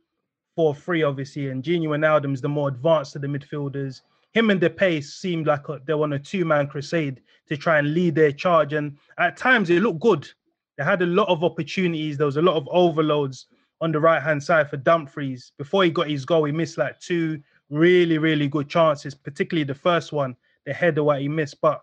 4 0.55 0.73
3, 0.73 1.03
obviously. 1.03 1.49
And 1.49 1.63
Gini 1.63 1.87
Wijnaldum's 1.87 2.41
the 2.41 2.49
more 2.49 2.69
advanced 2.69 3.15
of 3.15 3.21
the 3.21 3.27
midfielders 3.27 4.01
him 4.37 4.51
and 4.51 4.77
pace 4.77 5.15
seemed 5.15 5.47
like 5.47 5.67
a, 5.67 5.81
they 5.85 5.93
were 5.93 6.03
on 6.03 6.13
a 6.13 6.19
two-man 6.19 6.67
crusade 6.67 7.21
to 7.47 7.57
try 7.57 7.79
and 7.79 7.93
lead 7.93 8.13
their 8.13 8.31
charge. 8.31 8.73
And 8.73 8.97
at 9.17 9.35
times 9.35 9.69
it 9.69 9.81
looked 9.81 9.99
good. 9.99 10.29
They 10.77 10.83
had 10.83 11.01
a 11.01 11.07
lot 11.07 11.27
of 11.27 11.43
opportunities. 11.43 12.17
There 12.17 12.27
was 12.27 12.37
a 12.37 12.41
lot 12.41 12.55
of 12.55 12.67
overloads 12.71 13.47
on 13.81 13.91
the 13.91 13.99
right-hand 13.99 14.43
side 14.43 14.69
for 14.69 14.77
Dumfries. 14.77 15.53
Before 15.57 15.83
he 15.83 15.89
got 15.89 16.09
his 16.09 16.23
goal, 16.23 16.43
he 16.43 16.51
missed 16.51 16.77
like 16.77 16.99
two 16.99 17.41
really, 17.69 18.19
really 18.19 18.47
good 18.47 18.69
chances, 18.69 19.15
particularly 19.15 19.63
the 19.63 19.73
first 19.73 20.13
one, 20.13 20.35
the 20.65 20.73
header 20.73 21.03
what 21.03 21.21
he 21.21 21.27
missed. 21.27 21.59
But 21.59 21.81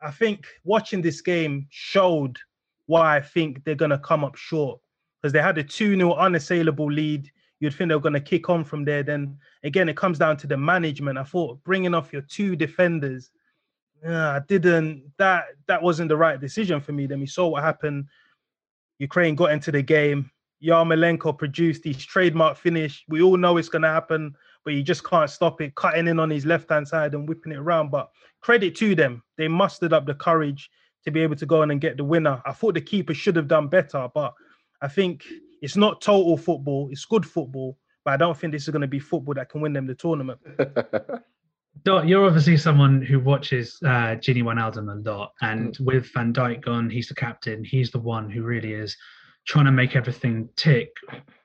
I 0.00 0.10
think 0.10 0.46
watching 0.64 1.02
this 1.02 1.20
game 1.20 1.66
showed 1.70 2.36
why 2.86 3.16
I 3.16 3.20
think 3.20 3.64
they're 3.64 3.74
gonna 3.74 3.98
come 3.98 4.24
up 4.24 4.36
short. 4.36 4.80
Because 5.20 5.32
they 5.32 5.42
had 5.42 5.58
a 5.58 5.64
2-0 5.64 6.16
unassailable 6.16 6.92
lead 6.92 7.28
you'd 7.60 7.74
think 7.74 7.88
they 7.88 7.94
were 7.94 8.00
going 8.00 8.14
to 8.14 8.20
kick 8.20 8.48
on 8.48 8.64
from 8.64 8.84
there. 8.84 9.02
Then 9.02 9.36
again, 9.62 9.88
it 9.88 9.96
comes 9.96 10.18
down 10.18 10.36
to 10.38 10.46
the 10.46 10.56
management. 10.56 11.18
I 11.18 11.24
thought 11.24 11.62
bringing 11.64 11.94
off 11.94 12.12
your 12.12 12.22
two 12.22 12.56
defenders, 12.56 13.30
uh, 14.06 14.12
I 14.12 14.40
didn't. 14.46 15.12
That 15.18 15.46
that 15.66 15.82
wasn't 15.82 16.08
the 16.08 16.16
right 16.16 16.40
decision 16.40 16.80
for 16.80 16.92
me. 16.92 17.06
Then 17.06 17.20
we 17.20 17.26
saw 17.26 17.48
what 17.48 17.64
happened. 17.64 18.06
Ukraine 18.98 19.34
got 19.34 19.52
into 19.52 19.72
the 19.72 19.82
game. 19.82 20.30
Yarmolenko 20.62 21.38
produced 21.38 21.84
his 21.84 22.04
trademark 22.04 22.56
finish. 22.56 23.04
We 23.08 23.22
all 23.22 23.36
know 23.36 23.56
it's 23.56 23.68
going 23.68 23.82
to 23.82 23.88
happen, 23.88 24.34
but 24.64 24.74
you 24.74 24.82
just 24.82 25.04
can't 25.04 25.30
stop 25.30 25.60
it. 25.60 25.74
Cutting 25.74 26.08
in 26.08 26.18
on 26.18 26.30
his 26.30 26.46
left 26.46 26.70
hand 26.70 26.86
side 26.86 27.14
and 27.14 27.28
whipping 27.28 27.52
it 27.52 27.58
around. 27.58 27.90
But 27.90 28.10
credit 28.40 28.74
to 28.76 28.94
them, 28.94 29.22
they 29.36 29.48
mustered 29.48 29.92
up 29.92 30.06
the 30.06 30.14
courage 30.14 30.70
to 31.04 31.10
be 31.10 31.20
able 31.20 31.36
to 31.36 31.46
go 31.46 31.62
in 31.62 31.70
and 31.70 31.80
get 31.80 31.96
the 31.96 32.04
winner. 32.04 32.42
I 32.44 32.52
thought 32.52 32.74
the 32.74 32.80
keeper 32.80 33.14
should 33.14 33.36
have 33.36 33.48
done 33.48 33.68
better, 33.68 34.08
but 34.14 34.34
I 34.82 34.88
think 34.88 35.24
it's 35.62 35.76
not 35.76 36.00
total 36.00 36.36
football. 36.36 36.88
It's 36.90 37.04
good 37.04 37.26
football, 37.26 37.78
but 38.04 38.12
I 38.12 38.16
don't 38.16 38.36
think 38.36 38.52
this 38.52 38.64
is 38.64 38.70
going 38.70 38.82
to 38.82 38.88
be 38.88 39.00
football 39.00 39.34
that 39.34 39.48
can 39.48 39.60
win 39.60 39.72
them 39.72 39.86
the 39.86 39.94
tournament. 39.94 40.38
Dot, 41.84 42.08
you're 42.08 42.26
obviously 42.26 42.56
someone 42.56 43.02
who 43.02 43.20
watches 43.20 43.78
uh, 43.84 44.16
Gini 44.16 44.42
Wijnaldum 44.42 44.90
a 44.90 45.08
lot, 45.08 45.32
and 45.42 45.76
mm. 45.76 45.86
with 45.86 46.12
Van 46.12 46.32
Dijk 46.32 46.62
gone, 46.62 46.90
he's 46.90 47.08
the 47.08 47.14
captain. 47.14 47.62
He's 47.62 47.90
the 47.90 48.00
one 48.00 48.28
who 48.28 48.42
really 48.42 48.72
is 48.72 48.96
trying 49.46 49.66
to 49.66 49.70
make 49.70 49.94
everything 49.94 50.48
tick. 50.56 50.90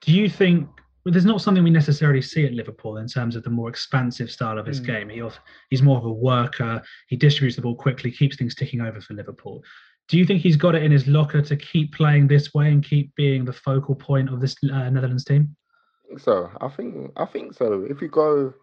Do 0.01 0.11
you 0.11 0.27
think 0.27 0.67
there's 1.05 1.25
not 1.25 1.41
something 1.41 1.63
we 1.63 1.69
necessarily 1.69 2.21
see 2.21 2.45
at 2.45 2.53
Liverpool 2.53 2.97
in 2.97 3.07
terms 3.07 3.35
of 3.35 3.43
the 3.43 3.49
more 3.49 3.69
expansive 3.69 4.31
style 4.31 4.57
of 4.57 4.65
his 4.65 4.79
mm. 4.79 4.85
game. 4.85 5.09
He 5.09 5.21
he's 5.69 5.81
more 5.81 5.97
of 5.97 6.05
a 6.05 6.11
worker. 6.11 6.81
He 7.07 7.17
distributes 7.17 7.57
the 7.57 7.61
ball 7.61 7.75
quickly, 7.75 8.11
keeps 8.11 8.37
things 8.37 8.55
ticking 8.55 8.81
over 8.81 9.01
for 9.01 9.13
Liverpool. 9.13 9.63
Do 10.07 10.17
you 10.17 10.25
think 10.25 10.41
he's 10.41 10.57
got 10.57 10.75
it 10.75 10.83
in 10.83 10.91
his 10.91 11.07
locker 11.07 11.41
to 11.41 11.55
keep 11.55 11.93
playing 11.93 12.27
this 12.27 12.53
way 12.53 12.69
and 12.71 12.83
keep 12.83 13.13
being 13.15 13.45
the 13.45 13.53
focal 13.53 13.95
point 13.95 14.29
of 14.29 14.41
this 14.41 14.55
uh, 14.63 14.89
Netherlands 14.89 15.25
team? 15.25 15.55
I 16.03 16.07
think 16.07 16.19
so. 16.19 16.51
I 16.61 16.67
think 16.69 17.11
I 17.17 17.25
think 17.25 17.53
so. 17.53 17.85
If 17.89 18.01
you 18.01 18.07
go 18.07 18.53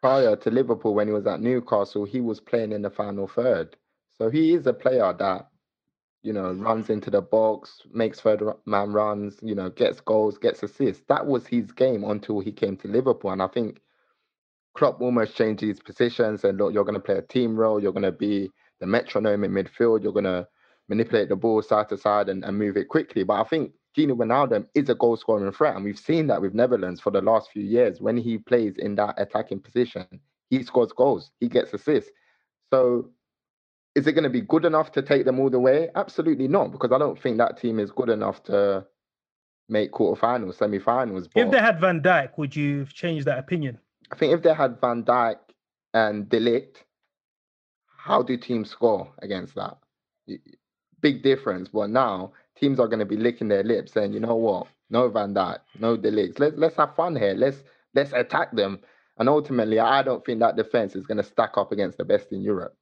prior 0.00 0.36
to 0.36 0.50
Liverpool 0.50 0.94
when 0.94 1.08
he 1.08 1.14
was 1.14 1.26
at 1.26 1.40
Newcastle, 1.40 2.04
he 2.04 2.20
was 2.20 2.40
playing 2.40 2.72
in 2.72 2.82
the 2.82 2.90
final 2.90 3.28
third. 3.28 3.76
So 4.16 4.30
he 4.30 4.54
is 4.54 4.66
a 4.66 4.72
player 4.72 5.12
that 5.18 5.48
you 6.24 6.32
know, 6.32 6.52
runs 6.52 6.88
into 6.88 7.10
the 7.10 7.20
box, 7.20 7.82
makes 7.92 8.18
third 8.18 8.42
man 8.64 8.92
runs, 8.92 9.36
you 9.42 9.54
know, 9.54 9.68
gets 9.68 10.00
goals, 10.00 10.38
gets 10.38 10.62
assists. 10.62 11.04
That 11.06 11.26
was 11.26 11.46
his 11.46 11.70
game 11.70 12.02
until 12.02 12.40
he 12.40 12.50
came 12.50 12.78
to 12.78 12.88
Liverpool. 12.88 13.30
And 13.30 13.42
I 13.42 13.46
think 13.46 13.80
Klopp 14.74 15.02
almost 15.02 15.36
changed 15.36 15.60
his 15.60 15.80
positions 15.80 16.42
and 16.42 16.56
look, 16.56 16.72
you're 16.72 16.84
going 16.84 16.94
to 16.94 17.00
play 17.00 17.18
a 17.18 17.22
team 17.22 17.54
role, 17.54 17.80
you're 17.80 17.92
going 17.92 18.04
to 18.04 18.10
be 18.10 18.50
the 18.80 18.86
metronome 18.86 19.44
in 19.44 19.52
midfield, 19.52 20.02
you're 20.02 20.14
going 20.14 20.24
to 20.24 20.48
manipulate 20.88 21.28
the 21.28 21.36
ball 21.36 21.60
side 21.60 21.90
to 21.90 21.98
side 21.98 22.30
and, 22.30 22.42
and 22.42 22.58
move 22.58 22.78
it 22.78 22.88
quickly. 22.88 23.22
But 23.22 23.42
I 23.42 23.44
think 23.44 23.72
Gini 23.94 24.16
Wijnaldum 24.16 24.66
is 24.74 24.88
a 24.88 24.94
goal 24.94 25.18
scoring 25.18 25.52
threat. 25.52 25.76
And 25.76 25.84
we've 25.84 25.98
seen 25.98 26.26
that 26.28 26.40
with 26.40 26.54
Netherlands 26.54 27.02
for 27.02 27.10
the 27.10 27.20
last 27.20 27.50
few 27.50 27.62
years. 27.62 28.00
When 28.00 28.16
he 28.16 28.38
plays 28.38 28.76
in 28.78 28.94
that 28.94 29.14
attacking 29.18 29.60
position, 29.60 30.06
he 30.48 30.62
scores 30.62 30.92
goals, 30.92 31.32
he 31.38 31.48
gets 31.48 31.74
assists. 31.74 32.10
So 32.72 33.10
is 33.94 34.06
it 34.06 34.12
going 34.12 34.24
to 34.24 34.30
be 34.30 34.40
good 34.40 34.64
enough 34.64 34.92
to 34.92 35.02
take 35.02 35.24
them 35.24 35.38
all 35.38 35.50
the 35.50 35.60
way? 35.60 35.88
Absolutely 35.94 36.48
not, 36.48 36.72
because 36.72 36.92
I 36.92 36.98
don't 36.98 37.20
think 37.20 37.38
that 37.38 37.60
team 37.60 37.78
is 37.78 37.90
good 37.90 38.08
enough 38.08 38.42
to 38.44 38.86
make 39.68 39.92
quarterfinals, 39.92 40.56
semi-finals. 40.56 41.28
But 41.28 41.46
if 41.46 41.50
they 41.50 41.60
had 41.60 41.80
Van 41.80 42.00
Dijk, 42.00 42.36
would 42.36 42.54
you 42.54 42.80
have 42.80 42.92
changed 42.92 43.26
that 43.26 43.38
opinion? 43.38 43.78
I 44.10 44.16
think 44.16 44.32
if 44.32 44.42
they 44.42 44.52
had 44.52 44.80
Van 44.80 45.04
Dijk 45.04 45.36
and 45.94 46.28
De 46.28 46.40
Ligt, 46.40 46.82
how 47.96 48.22
do 48.22 48.36
teams 48.36 48.68
score 48.68 49.10
against 49.20 49.54
that? 49.54 49.78
Big 51.00 51.22
difference. 51.22 51.68
But 51.68 51.90
now 51.90 52.32
teams 52.56 52.80
are 52.80 52.88
going 52.88 52.98
to 52.98 53.06
be 53.06 53.16
licking 53.16 53.48
their 53.48 53.62
lips, 53.62 53.92
saying, 53.92 54.12
"You 54.12 54.20
know 54.20 54.36
what? 54.36 54.66
No 54.90 55.08
Van 55.08 55.32
Dijk, 55.34 55.60
no 55.78 55.96
De 55.96 56.10
Ligt. 56.10 56.38
Let's 56.38 56.56
let's 56.56 56.76
have 56.76 56.94
fun 56.94 57.16
here. 57.16 57.34
Let's 57.34 57.62
let's 57.94 58.12
attack 58.12 58.54
them." 58.54 58.80
And 59.18 59.28
ultimately, 59.28 59.78
I 59.78 60.02
don't 60.02 60.24
think 60.24 60.40
that 60.40 60.56
defense 60.56 60.96
is 60.96 61.06
going 61.06 61.18
to 61.18 61.22
stack 61.22 61.56
up 61.56 61.72
against 61.72 61.98
the 61.98 62.04
best 62.04 62.32
in 62.32 62.42
Europe. 62.42 62.76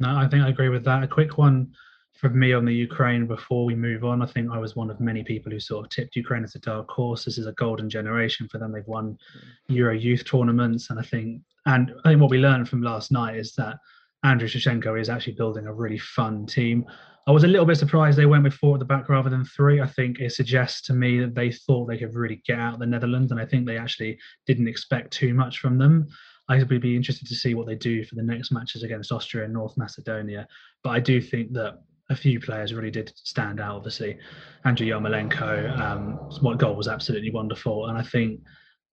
No, 0.00 0.16
I 0.16 0.28
think 0.28 0.44
I 0.44 0.48
agree 0.48 0.68
with 0.68 0.84
that. 0.84 1.02
A 1.02 1.08
quick 1.08 1.38
one 1.38 1.72
from 2.14 2.38
me 2.38 2.52
on 2.52 2.64
the 2.64 2.74
Ukraine 2.74 3.26
before 3.26 3.64
we 3.64 3.74
move 3.74 4.04
on. 4.04 4.22
I 4.22 4.26
think 4.26 4.50
I 4.50 4.58
was 4.58 4.76
one 4.76 4.90
of 4.90 5.00
many 5.00 5.22
people 5.24 5.50
who 5.52 5.60
sort 5.60 5.84
of 5.84 5.90
tipped 5.90 6.16
Ukraine 6.16 6.44
as 6.44 6.54
a 6.54 6.60
dark 6.60 6.88
horse. 6.88 7.24
This 7.24 7.38
is 7.38 7.46
a 7.46 7.52
golden 7.52 7.90
generation 7.90 8.48
for 8.48 8.58
them. 8.58 8.72
They've 8.72 8.86
won 8.86 9.12
mm. 9.12 9.76
Euro 9.76 9.94
youth 9.94 10.24
tournaments, 10.24 10.90
and 10.90 10.98
I 10.98 11.02
think 11.02 11.42
and 11.66 11.92
I 12.04 12.10
think 12.10 12.20
what 12.20 12.30
we 12.30 12.38
learned 12.38 12.68
from 12.68 12.82
last 12.82 13.10
night 13.10 13.36
is 13.36 13.54
that 13.56 13.78
Andriy 14.24 14.44
Shevchenko 14.44 15.00
is 15.00 15.08
actually 15.08 15.34
building 15.34 15.66
a 15.66 15.72
really 15.72 15.98
fun 15.98 16.46
team. 16.46 16.86
I 17.26 17.32
was 17.32 17.44
a 17.44 17.48
little 17.48 17.66
bit 17.66 17.78
surprised 17.78 18.18
they 18.18 18.26
went 18.26 18.44
with 18.44 18.52
four 18.52 18.74
at 18.74 18.80
the 18.80 18.84
back 18.84 19.08
rather 19.08 19.30
than 19.30 19.46
three. 19.46 19.80
I 19.80 19.86
think 19.86 20.20
it 20.20 20.32
suggests 20.32 20.82
to 20.82 20.92
me 20.92 21.20
that 21.20 21.34
they 21.34 21.50
thought 21.50 21.86
they 21.86 21.96
could 21.96 22.14
really 22.14 22.42
get 22.46 22.58
out 22.58 22.78
the 22.78 22.86
Netherlands, 22.86 23.32
and 23.32 23.40
I 23.40 23.46
think 23.46 23.66
they 23.66 23.78
actually 23.78 24.18
didn't 24.46 24.68
expect 24.68 25.12
too 25.12 25.32
much 25.32 25.58
from 25.58 25.78
them. 25.78 26.06
I 26.48 26.58
would 26.58 26.80
be 26.80 26.96
interested 26.96 27.26
to 27.28 27.34
see 27.34 27.54
what 27.54 27.66
they 27.66 27.74
do 27.74 28.04
for 28.04 28.16
the 28.16 28.22
next 28.22 28.52
matches 28.52 28.82
against 28.82 29.12
Austria 29.12 29.44
and 29.44 29.52
North 29.52 29.76
Macedonia. 29.76 30.46
But 30.82 30.90
I 30.90 31.00
do 31.00 31.20
think 31.20 31.52
that 31.54 31.82
a 32.10 32.16
few 32.16 32.38
players 32.38 32.74
really 32.74 32.90
did 32.90 33.12
stand 33.16 33.60
out. 33.60 33.76
Obviously, 33.76 34.18
Andrew 34.64 34.86
Yarmolenko, 34.86 35.78
um, 35.80 36.12
what 36.42 36.58
goal 36.58 36.74
was 36.74 36.88
absolutely 36.88 37.30
wonderful, 37.30 37.86
and 37.86 37.96
I 37.96 38.02
think 38.02 38.40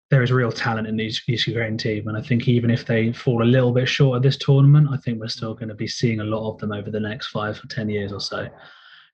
there 0.09 0.23
is 0.23 0.31
real 0.31 0.51
talent 0.51 0.87
in 0.87 0.97
these 0.97 1.21
Ukraine 1.27 1.77
team. 1.77 2.07
And 2.07 2.17
I 2.17 2.21
think 2.21 2.47
even 2.47 2.69
if 2.69 2.85
they 2.85 3.13
fall 3.13 3.43
a 3.43 3.45
little 3.45 3.71
bit 3.71 3.87
short 3.87 4.17
of 4.17 4.23
this 4.23 4.37
tournament, 4.37 4.89
I 4.91 4.97
think 4.97 5.19
we're 5.19 5.29
still 5.29 5.53
going 5.53 5.69
to 5.69 5.75
be 5.75 5.87
seeing 5.87 6.19
a 6.19 6.25
lot 6.25 6.51
of 6.51 6.59
them 6.59 6.73
over 6.73 6.91
the 6.91 6.99
next 6.99 7.27
five 7.27 7.57
or 7.63 7.67
ten 7.67 7.89
years 7.89 8.11
or 8.11 8.19
so. 8.19 8.47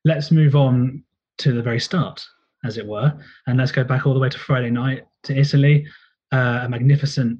Let's 0.05 0.31
move 0.31 0.55
on 0.55 1.03
to 1.39 1.53
the 1.53 1.61
very 1.61 1.79
start, 1.79 2.23
as 2.63 2.77
it 2.77 2.85
were, 2.85 3.13
and 3.47 3.57
let's 3.57 3.71
go 3.71 3.83
back 3.83 4.05
all 4.05 4.13
the 4.13 4.19
way 4.19 4.29
to 4.29 4.39
Friday 4.39 4.71
night 4.71 5.05
to 5.23 5.35
Italy. 5.35 5.87
Uh, 6.31 6.61
a 6.63 6.69
magnificent 6.69 7.39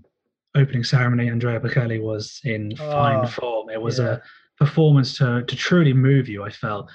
opening 0.58 0.84
ceremony, 0.84 1.30
Andrea 1.30 1.60
Bocelli 1.60 2.02
was 2.02 2.40
in 2.44 2.74
oh, 2.80 2.92
fine 2.92 3.28
form. 3.28 3.70
It 3.70 3.82
was 3.82 4.00
yeah. 4.00 4.06
a 4.06 4.20
performance 4.58 5.18
to 5.18 5.44
to 5.44 5.56
truly 5.56 5.94
move 5.94 6.28
you. 6.28 6.44
I 6.44 6.50
felt. 6.50 6.90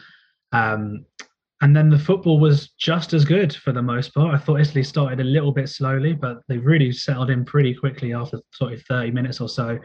Um, 0.53 1.07
and 1.63 1.77
then 1.77 1.89
the 1.89 1.99
football 1.99 2.41
was 2.41 2.71
just 2.71 3.15
as 3.15 3.25
good 3.25 3.55
for 3.55 3.71
the 3.71 3.81
most 3.81 4.13
part. 4.15 4.35
I 4.35 4.39
thought 4.39 4.61
Italy 4.61 4.83
started 4.83 5.21
a 5.21 5.25
little 5.25 5.53
bit 5.53 5.69
slowly, 5.69 6.13
but 6.13 6.39
they 6.49 6.59
really 6.59 6.91
settled 6.91 7.31
in 7.31 7.45
pretty 7.45 7.73
quickly 7.73 8.13
after 8.13 8.41
sort 8.51 8.73
of 8.73 8.83
30 8.83 9.13
minutes 9.13 9.41
or 9.41 9.49
so. 9.49 9.79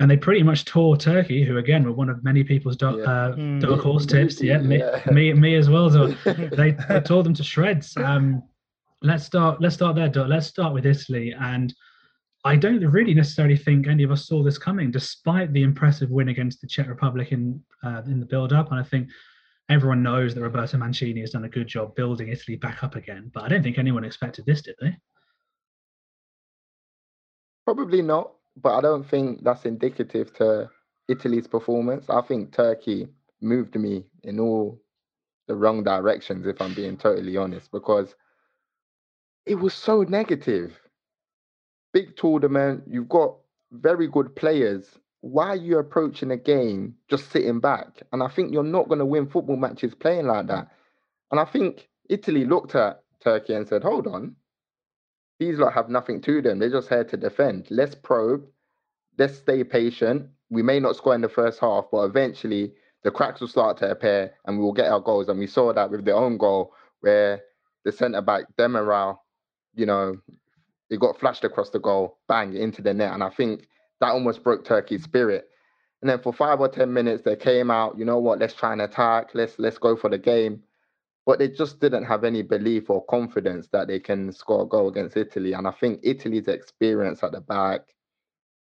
And 0.00 0.10
they 0.10 0.16
pretty 0.16 0.42
much 0.42 0.64
tore 0.64 0.96
Turkey, 0.96 1.44
who 1.44 1.58
again 1.58 1.84
were 1.84 1.92
one 1.92 2.08
of 2.08 2.24
many 2.24 2.42
people's 2.42 2.76
dark, 2.76 2.96
yeah. 2.96 3.04
uh, 3.04 3.36
mm. 3.36 3.60
dark 3.60 3.82
horse 3.82 4.06
tips. 4.06 4.42
Yeah, 4.42 4.58
me, 4.58 4.78
yeah. 4.78 5.02
me, 5.12 5.34
me 5.34 5.54
as 5.54 5.68
well. 5.68 5.90
So 5.90 6.06
they, 6.24 6.74
they 6.88 7.00
tore 7.00 7.22
them 7.22 7.34
to 7.34 7.44
shreds. 7.44 7.94
Um, 7.98 8.42
let's 9.02 9.24
start. 9.24 9.60
Let's 9.60 9.74
start 9.74 9.96
there, 9.96 10.08
Dot. 10.08 10.30
Let's 10.30 10.46
start 10.46 10.72
with 10.72 10.86
Italy 10.86 11.34
and 11.38 11.74
I 12.44 12.56
don't 12.56 12.80
really 12.80 13.14
necessarily 13.14 13.56
think 13.56 13.86
any 13.86 14.02
of 14.02 14.10
us 14.10 14.26
saw 14.26 14.42
this 14.42 14.58
coming, 14.58 14.90
despite 14.90 15.52
the 15.52 15.62
impressive 15.62 16.10
win 16.10 16.28
against 16.28 16.60
the 16.60 16.66
Czech 16.66 16.88
Republic 16.88 17.30
in 17.30 17.62
uh, 17.84 18.02
in 18.06 18.18
the 18.18 18.26
build-up. 18.26 18.70
And 18.70 18.80
I 18.80 18.82
think 18.82 19.08
everyone 19.68 20.02
knows 20.02 20.34
that 20.34 20.42
Roberto 20.42 20.76
Mancini 20.76 21.20
has 21.20 21.30
done 21.30 21.44
a 21.44 21.48
good 21.48 21.68
job 21.68 21.94
building 21.94 22.28
Italy 22.28 22.56
back 22.56 22.82
up 22.82 22.96
again. 22.96 23.30
But 23.32 23.44
I 23.44 23.48
don't 23.48 23.62
think 23.62 23.78
anyone 23.78 24.04
expected 24.04 24.44
this, 24.44 24.62
did 24.62 24.74
they? 24.80 24.96
Probably 27.64 28.02
not. 28.02 28.32
But 28.56 28.76
I 28.76 28.80
don't 28.80 29.08
think 29.08 29.44
that's 29.44 29.64
indicative 29.64 30.34
to 30.34 30.68
Italy's 31.08 31.46
performance. 31.46 32.10
I 32.10 32.20
think 32.22 32.52
Turkey 32.52 33.08
moved 33.40 33.76
me 33.76 34.04
in 34.24 34.40
all 34.40 34.80
the 35.46 35.54
wrong 35.54 35.82
directions, 35.82 36.46
if 36.46 36.60
I'm 36.60 36.74
being 36.74 36.96
totally 36.96 37.36
honest, 37.36 37.70
because 37.70 38.14
it 39.46 39.54
was 39.54 39.74
so 39.74 40.02
negative 40.02 40.78
big 41.92 42.16
tournament, 42.16 42.84
you've 42.86 43.08
got 43.08 43.36
very 43.70 44.08
good 44.08 44.34
players. 44.36 44.86
Why 45.20 45.48
are 45.48 45.56
you 45.56 45.78
approaching 45.78 46.30
a 46.30 46.36
game 46.36 46.96
just 47.08 47.30
sitting 47.30 47.60
back? 47.60 48.02
And 48.12 48.22
I 48.22 48.28
think 48.28 48.52
you're 48.52 48.64
not 48.64 48.88
going 48.88 48.98
to 48.98 49.06
win 49.06 49.28
football 49.28 49.56
matches 49.56 49.94
playing 49.94 50.26
like 50.26 50.48
that. 50.48 50.68
And 51.30 51.38
I 51.38 51.44
think 51.44 51.88
Italy 52.08 52.44
looked 52.44 52.74
at 52.74 53.02
Turkey 53.22 53.54
and 53.54 53.66
said, 53.66 53.82
hold 53.82 54.06
on, 54.06 54.36
these 55.38 55.58
lot 55.58 55.72
have 55.72 55.88
nothing 55.88 56.20
to 56.22 56.42
them. 56.42 56.58
They're 56.58 56.70
just 56.70 56.88
here 56.88 57.04
to 57.04 57.16
defend. 57.16 57.68
Let's 57.70 57.94
probe. 57.94 58.44
Let's 59.18 59.36
stay 59.38 59.64
patient. 59.64 60.28
We 60.50 60.62
may 60.62 60.80
not 60.80 60.96
score 60.96 61.14
in 61.14 61.20
the 61.20 61.28
first 61.28 61.60
half, 61.60 61.86
but 61.90 62.02
eventually 62.02 62.72
the 63.02 63.10
cracks 63.10 63.40
will 63.40 63.48
start 63.48 63.76
to 63.78 63.90
appear 63.90 64.32
and 64.44 64.58
we 64.58 64.64
will 64.64 64.72
get 64.72 64.90
our 64.90 65.00
goals. 65.00 65.28
And 65.28 65.38
we 65.38 65.46
saw 65.46 65.72
that 65.72 65.90
with 65.90 66.04
their 66.04 66.16
own 66.16 66.36
goal 66.36 66.74
where 67.00 67.42
the 67.84 67.92
centre 67.92 68.20
back 68.20 68.44
Demiral, 68.58 69.18
you 69.74 69.86
know, 69.86 70.18
it 70.92 71.00
got 71.00 71.18
flashed 71.18 71.44
across 71.44 71.70
the 71.70 71.80
goal, 71.80 72.18
bang, 72.28 72.54
into 72.54 72.82
the 72.82 72.92
net. 72.92 73.12
And 73.12 73.24
I 73.24 73.30
think 73.30 73.66
that 74.00 74.10
almost 74.10 74.44
broke 74.44 74.64
Turkey's 74.64 75.02
spirit. 75.02 75.48
And 76.02 76.10
then 76.10 76.20
for 76.20 76.32
five 76.32 76.60
or 76.60 76.68
ten 76.68 76.92
minutes, 76.92 77.22
they 77.22 77.36
came 77.36 77.70
out, 77.70 77.96
you 77.98 78.04
know 78.04 78.18
what, 78.18 78.38
let's 78.38 78.54
try 78.54 78.72
and 78.72 78.82
attack, 78.82 79.30
let's 79.34 79.58
let's 79.58 79.78
go 79.78 79.96
for 79.96 80.10
the 80.10 80.18
game. 80.18 80.62
But 81.24 81.38
they 81.38 81.48
just 81.48 81.80
didn't 81.80 82.04
have 82.04 82.24
any 82.24 82.42
belief 82.42 82.90
or 82.90 83.04
confidence 83.06 83.68
that 83.68 83.86
they 83.86 84.00
can 84.00 84.32
score 84.32 84.64
a 84.64 84.66
goal 84.66 84.88
against 84.88 85.16
Italy. 85.16 85.52
And 85.52 85.68
I 85.68 85.70
think 85.70 86.00
Italy's 86.02 86.48
experience 86.48 87.22
at 87.22 87.32
the 87.32 87.40
back 87.40 87.82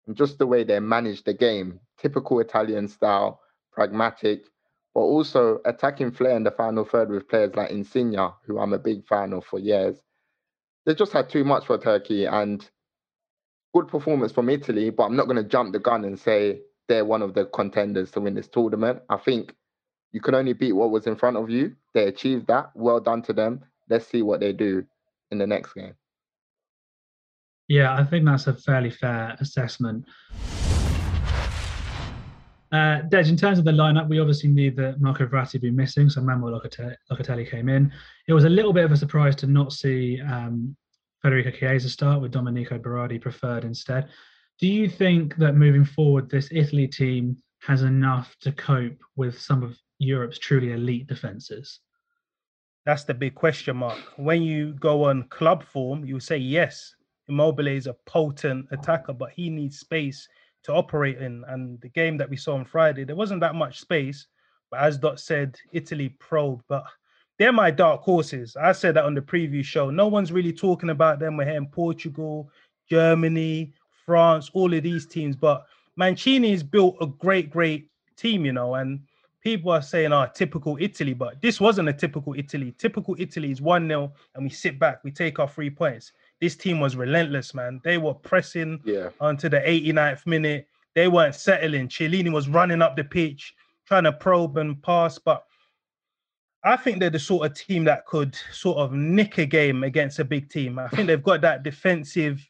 and 0.06 0.16
just 0.16 0.38
the 0.38 0.46
way 0.46 0.64
they 0.64 0.80
managed 0.80 1.26
the 1.26 1.34
game, 1.34 1.80
typical 1.98 2.40
Italian 2.40 2.88
style, 2.88 3.42
pragmatic, 3.72 4.44
but 4.94 5.02
also 5.02 5.60
attacking 5.66 6.12
flair 6.12 6.36
in 6.36 6.44
the 6.44 6.52
final 6.52 6.86
third 6.86 7.10
with 7.10 7.28
players 7.28 7.56
like 7.56 7.72
Insigne, 7.72 8.16
who 8.46 8.60
I'm 8.60 8.74
a 8.74 8.80
big 8.80 9.08
fan 9.08 9.34
of 9.34 9.44
for 9.46 9.58
years 9.58 9.98
they 10.86 10.96
just 10.96 11.14
had 11.14 11.30
too 11.30 11.44
much 11.44 11.66
for 11.66 11.78
Turkey 11.78 12.26
and 12.26 12.68
good 13.74 13.88
performance 13.88 14.32
from 14.32 14.50
Italy, 14.50 14.90
but 14.90 15.04
I'm 15.04 15.16
not 15.16 15.26
going 15.28 15.42
to 15.42 15.48
jump 15.48 15.74
the 15.74 15.80
gun 15.80 16.06
and 16.06 16.20
say 16.20 16.62
they're 16.88 17.06
one 17.06 17.22
of 17.22 17.34
the 17.34 17.46
contenders 17.46 18.12
to 18.12 18.22
win 18.22 18.34
this 18.34 18.48
tournament. 18.48 19.00
I 19.10 19.18
think 19.18 19.56
you 20.12 20.20
can 20.20 20.36
only 20.36 20.54
beat 20.54 20.74
what 20.74 20.92
was 20.92 21.08
in 21.08 21.16
front 21.16 21.38
of 21.38 21.50
you. 21.50 21.76
They 21.94 22.08
achieved 22.08 22.48
that. 22.48 22.72
Well 22.76 23.00
done 23.00 23.22
to 23.24 23.34
them. 23.34 23.62
Let's 23.90 24.08
see 24.08 24.22
what 24.22 24.40
they 24.40 24.54
do 24.54 24.86
in 25.32 25.38
the 25.38 25.48
next 25.48 25.74
game. 25.74 25.94
Yeah, 27.68 27.96
I 27.96 28.04
think 28.04 28.26
that's 28.26 28.48
a 28.48 28.54
fairly 28.54 28.90
fair 28.90 29.38
assessment. 29.40 30.06
Uh, 32.72 33.02
Dej, 33.10 33.28
in 33.28 33.36
terms 33.36 33.60
of 33.60 33.66
the 33.66 33.72
lineup, 33.72 34.08
we 34.08 34.20
obviously 34.20 34.50
knew 34.50 34.72
that 34.72 35.02
Marco 35.02 35.26
Verratti 35.26 35.54
would 35.54 35.62
be 35.62 35.72
missing, 35.72 36.10
so 36.10 36.22
Manuel 36.22 36.62
Locatelli 37.12 37.50
came 37.50 37.68
in. 37.68 37.92
It 38.28 38.34
was 38.34 38.46
a 38.46 38.50
little 38.50 38.72
bit 38.72 38.86
of 38.86 38.94
a 38.94 38.98
surprise 38.98 39.36
to 39.38 39.48
not 39.48 39.74
see 39.74 40.22
um, 40.22 40.76
Federico 41.22 41.52
Chiesa 41.52 41.90
start 41.90 42.22
with 42.22 42.32
Domenico 42.32 42.80
Berardi 42.80 43.20
preferred 43.20 43.66
instead. 43.66 44.08
Do 44.60 44.68
you 44.68 44.88
think 44.88 45.36
that 45.36 45.56
moving 45.56 45.84
forward, 45.84 46.30
this 46.30 46.50
Italy 46.52 46.88
team 46.88 47.36
has 47.62 47.82
enough 47.82 48.36
to 48.42 48.54
cope 48.54 49.04
with 49.18 49.40
some 49.40 49.64
of 49.64 49.78
Europe's 50.00 50.40
truly 50.40 50.72
elite 50.72 51.08
defences? 51.08 51.80
That's 52.86 53.04
the 53.04 53.14
big 53.14 53.36
question 53.36 53.78
mark. 53.78 54.00
When 54.16 54.42
you 54.42 54.74
go 54.74 55.04
on 55.04 55.24
club 55.24 55.64
form, 55.64 56.06
you 56.06 56.20
say 56.20 56.38
yes, 56.38 56.96
Immobile 57.28 57.68
is 57.68 57.88
a 57.88 57.96
potent 58.06 58.68
attacker, 58.72 59.14
but 59.14 59.32
he 59.32 59.50
needs 59.50 59.80
space 59.80 60.28
to 60.64 60.74
operate 60.74 61.18
in. 61.18 61.44
And 61.48 61.80
the 61.82 61.90
game 61.90 62.18
that 62.18 62.30
we 62.30 62.38
saw 62.38 62.56
on 62.56 62.66
Friday, 62.66 63.04
there 63.04 63.16
wasn't 63.16 63.42
that 63.42 63.56
much 63.56 63.80
space. 63.80 64.28
But 64.70 64.82
as 64.82 64.98
Dot 64.98 65.20
said, 65.20 65.58
Italy 65.74 66.10
probed. 66.20 66.64
but 66.68 66.86
they're 67.38 67.52
my 67.52 67.72
dark 67.72 68.02
horses. 68.02 68.56
I 68.56 68.72
said 68.72 68.96
that 68.96 69.06
on 69.06 69.16
the 69.16 69.22
preview 69.22 69.64
show. 69.64 69.90
No 69.90 70.08
one's 70.08 70.32
really 70.32 70.54
talking 70.54 70.92
about 70.92 71.20
them. 71.20 71.38
We're 71.38 71.46
here 71.46 71.56
in 71.56 71.66
Portugal, 71.68 72.52
Germany, 72.90 73.74
France, 74.06 74.52
all 74.54 74.72
of 74.74 74.84
these 74.84 75.08
teams. 75.08 75.36
But 75.36 75.66
Mancini's 75.96 76.64
built 76.64 76.98
a 77.02 77.08
great, 77.08 77.50
great 77.50 77.90
team, 78.16 78.46
you 78.46 78.54
know, 78.54 78.76
and 78.76 79.02
people 79.42 79.72
are 79.72 79.82
saying, 79.82 80.14
oh, 80.14 80.28
typical 80.34 80.78
Italy, 80.80 81.14
but 81.14 81.42
this 81.42 81.60
wasn't 81.60 81.90
a 81.90 81.94
typical 81.94 82.36
Italy. 82.38 82.74
Typical 82.78 83.16
Italy 83.18 83.52
is 83.52 83.62
1 83.62 83.88
0, 83.88 84.14
and 84.36 84.44
we 84.44 84.50
sit 84.50 84.80
back, 84.80 85.04
we 85.04 85.12
take 85.12 85.40
our 85.40 85.50
three 85.50 85.70
points. 85.70 86.12
This 86.42 86.56
team 86.56 86.80
was 86.80 86.96
relentless, 86.96 87.54
man. 87.54 87.80
They 87.84 88.00
were 88.00 88.16
pressing 88.16 88.82
yeah. 88.84 89.10
onto 89.20 89.48
the 89.48 89.60
89th 89.60 90.26
minute. 90.26 90.68
They 90.96 91.08
weren't 91.08 91.36
settling. 91.36 91.88
Chiellini 91.88 92.32
was 92.32 92.50
running 92.50 92.82
up 92.82 92.96
the 92.96 93.04
pitch, 93.04 93.54
trying 93.86 94.04
to 94.06 94.12
probe 94.12 94.58
and 94.58 94.82
pass. 94.82 95.20
But 95.20 95.46
I 96.64 96.76
think 96.78 97.00
they're 97.00 97.12
the 97.12 97.20
sort 97.20 97.46
of 97.46 97.56
team 97.56 97.84
that 97.86 98.06
could 98.08 98.36
sort 98.52 98.80
of 98.80 98.92
nick 98.92 99.38
a 99.38 99.46
game 99.46 99.84
against 99.84 100.20
a 100.20 100.26
big 100.26 100.50
team. 100.50 100.80
I 100.80 100.88
think 100.90 101.08
they've 101.08 101.22
got 101.22 101.42
that 101.42 101.64
defensive 101.64 102.46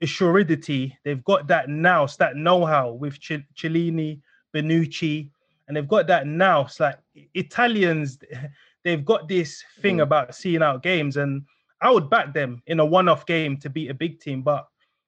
assuredity. 0.00 0.96
They've 1.04 1.22
got 1.24 1.48
that 1.48 1.68
nous, 1.68 2.16
that 2.16 2.36
know-how 2.36 2.92
with 2.92 3.18
Ch- 3.18 3.44
Chiellini, 3.56 4.20
Bonucci, 4.54 5.30
and 5.66 5.76
they've 5.76 5.88
got 5.88 6.06
that 6.06 6.26
now. 6.26 6.62
It's 6.62 6.80
like 6.80 6.98
Italians, 7.34 8.18
they've 8.84 9.04
got 9.04 9.28
this 9.28 9.62
thing 9.80 9.98
mm. 9.98 10.02
about 10.02 10.34
seeing 10.34 10.62
out 10.62 10.82
games, 10.82 11.16
and 11.16 11.42
I 11.80 11.90
would 11.90 12.10
back 12.10 12.34
them 12.34 12.62
in 12.66 12.80
a 12.80 12.84
one-off 12.84 13.26
game 13.26 13.56
to 13.58 13.70
beat 13.70 13.90
a 13.90 13.94
big 13.94 14.20
team. 14.20 14.42
But 14.42 14.66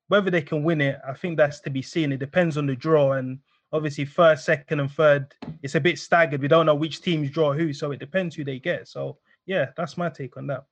whether 0.08 0.30
they 0.30 0.42
can 0.42 0.62
win 0.62 0.80
it, 0.80 0.98
I 1.06 1.14
think 1.14 1.36
that's 1.36 1.60
to 1.60 1.70
be 1.70 1.82
seen. 1.82 2.12
It 2.12 2.18
depends 2.18 2.56
on 2.56 2.66
the 2.66 2.76
draw, 2.76 3.12
and 3.12 3.38
obviously 3.72 4.04
first, 4.04 4.44
second, 4.44 4.80
and 4.80 4.90
third, 4.90 5.34
it's 5.62 5.74
a 5.74 5.80
bit 5.80 5.98
staggered. 5.98 6.42
We 6.42 6.48
don't 6.48 6.66
know 6.66 6.74
which 6.74 7.00
teams 7.00 7.30
draw 7.30 7.52
who, 7.52 7.72
so 7.72 7.92
it 7.92 8.00
depends 8.00 8.34
who 8.34 8.44
they 8.44 8.58
get. 8.58 8.88
So 8.88 9.18
yeah, 9.46 9.66
that's 9.76 9.96
my 9.96 10.08
take 10.08 10.36
on 10.36 10.46
that. 10.48 10.64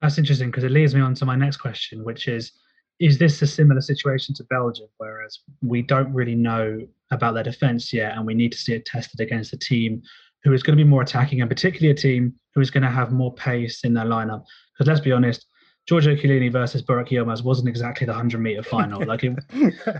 That's 0.00 0.18
interesting 0.18 0.50
because 0.50 0.64
it 0.64 0.70
leads 0.70 0.94
me 0.94 1.00
on 1.00 1.14
to 1.14 1.26
my 1.26 1.36
next 1.36 1.58
question, 1.58 2.04
which 2.04 2.28
is 2.28 2.52
is 3.00 3.16
this 3.16 3.40
a 3.42 3.46
similar 3.46 3.80
situation 3.80 4.34
to 4.34 4.44
Belgium, 4.44 4.88
whereas 4.96 5.38
we 5.62 5.82
don't 5.82 6.12
really 6.12 6.34
know 6.34 6.80
about 7.12 7.34
their 7.34 7.44
defense 7.44 7.92
yet, 7.92 8.16
and 8.16 8.26
we 8.26 8.34
need 8.34 8.52
to 8.52 8.58
see 8.58 8.74
it 8.74 8.84
tested 8.84 9.20
against 9.20 9.52
a 9.52 9.56
team 9.56 10.02
who 10.44 10.52
is 10.52 10.62
going 10.62 10.76
to 10.76 10.82
be 10.82 10.88
more 10.88 11.02
attacking, 11.02 11.40
and 11.40 11.50
particularly 11.50 11.90
a 11.90 11.94
team 11.94 12.34
who 12.54 12.60
is 12.60 12.70
going 12.70 12.82
to 12.82 12.90
have 12.90 13.12
more 13.12 13.34
pace 13.34 13.84
in 13.84 13.94
their 13.94 14.04
lineup? 14.04 14.44
Because 14.72 14.88
let's 14.88 15.00
be 15.00 15.12
honest, 15.12 15.46
Giorgio 15.86 16.14
Chiellini 16.14 16.52
versus 16.52 16.82
Burak 16.82 17.08
Yilmaz 17.08 17.42
wasn't 17.42 17.68
exactly 17.68 18.06
the 18.06 18.12
hundred 18.12 18.40
meter 18.40 18.62
final. 18.62 19.04
like, 19.06 19.24
it, 19.24 19.38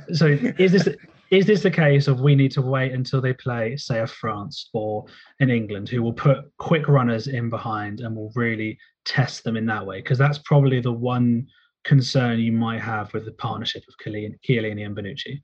so 0.15 0.27
is 0.59 0.73
this 0.73 0.89
is 1.31 1.47
this 1.47 1.63
the 1.63 1.71
case 1.71 2.09
of 2.09 2.21
we 2.21 2.35
need 2.35 2.51
to 2.53 2.63
wait 2.63 2.93
until 2.93 3.21
they 3.21 3.33
play, 3.35 3.77
say, 3.77 4.01
a 4.01 4.07
France 4.07 4.71
or 4.73 5.07
in 5.41 5.51
England, 5.51 5.89
who 5.89 6.03
will 6.03 6.13
put 6.13 6.39
quick 6.59 6.89
runners 6.89 7.27
in 7.27 7.51
behind 7.51 8.01
and 8.01 8.15
will 8.15 8.33
really 8.35 8.79
test 9.05 9.45
them 9.45 9.57
in 9.57 9.67
that 9.67 9.85
way? 9.85 9.99
Because 10.01 10.19
that's 10.19 10.39
probably 10.39 10.81
the 10.81 10.93
one 10.93 11.47
concern 11.85 12.39
you 12.39 12.53
might 12.53 12.81
have 12.81 13.13
with 13.15 13.25
the 13.25 13.33
partnership 13.33 13.83
of 13.89 13.95
Chiellini 14.05 14.85
and 14.85 14.97
Bonucci? 14.97 15.43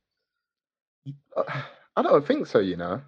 I 1.96 2.02
don't 2.02 2.26
think 2.26 2.46
so, 2.46 2.58
you 2.58 2.76
know, 2.76 3.00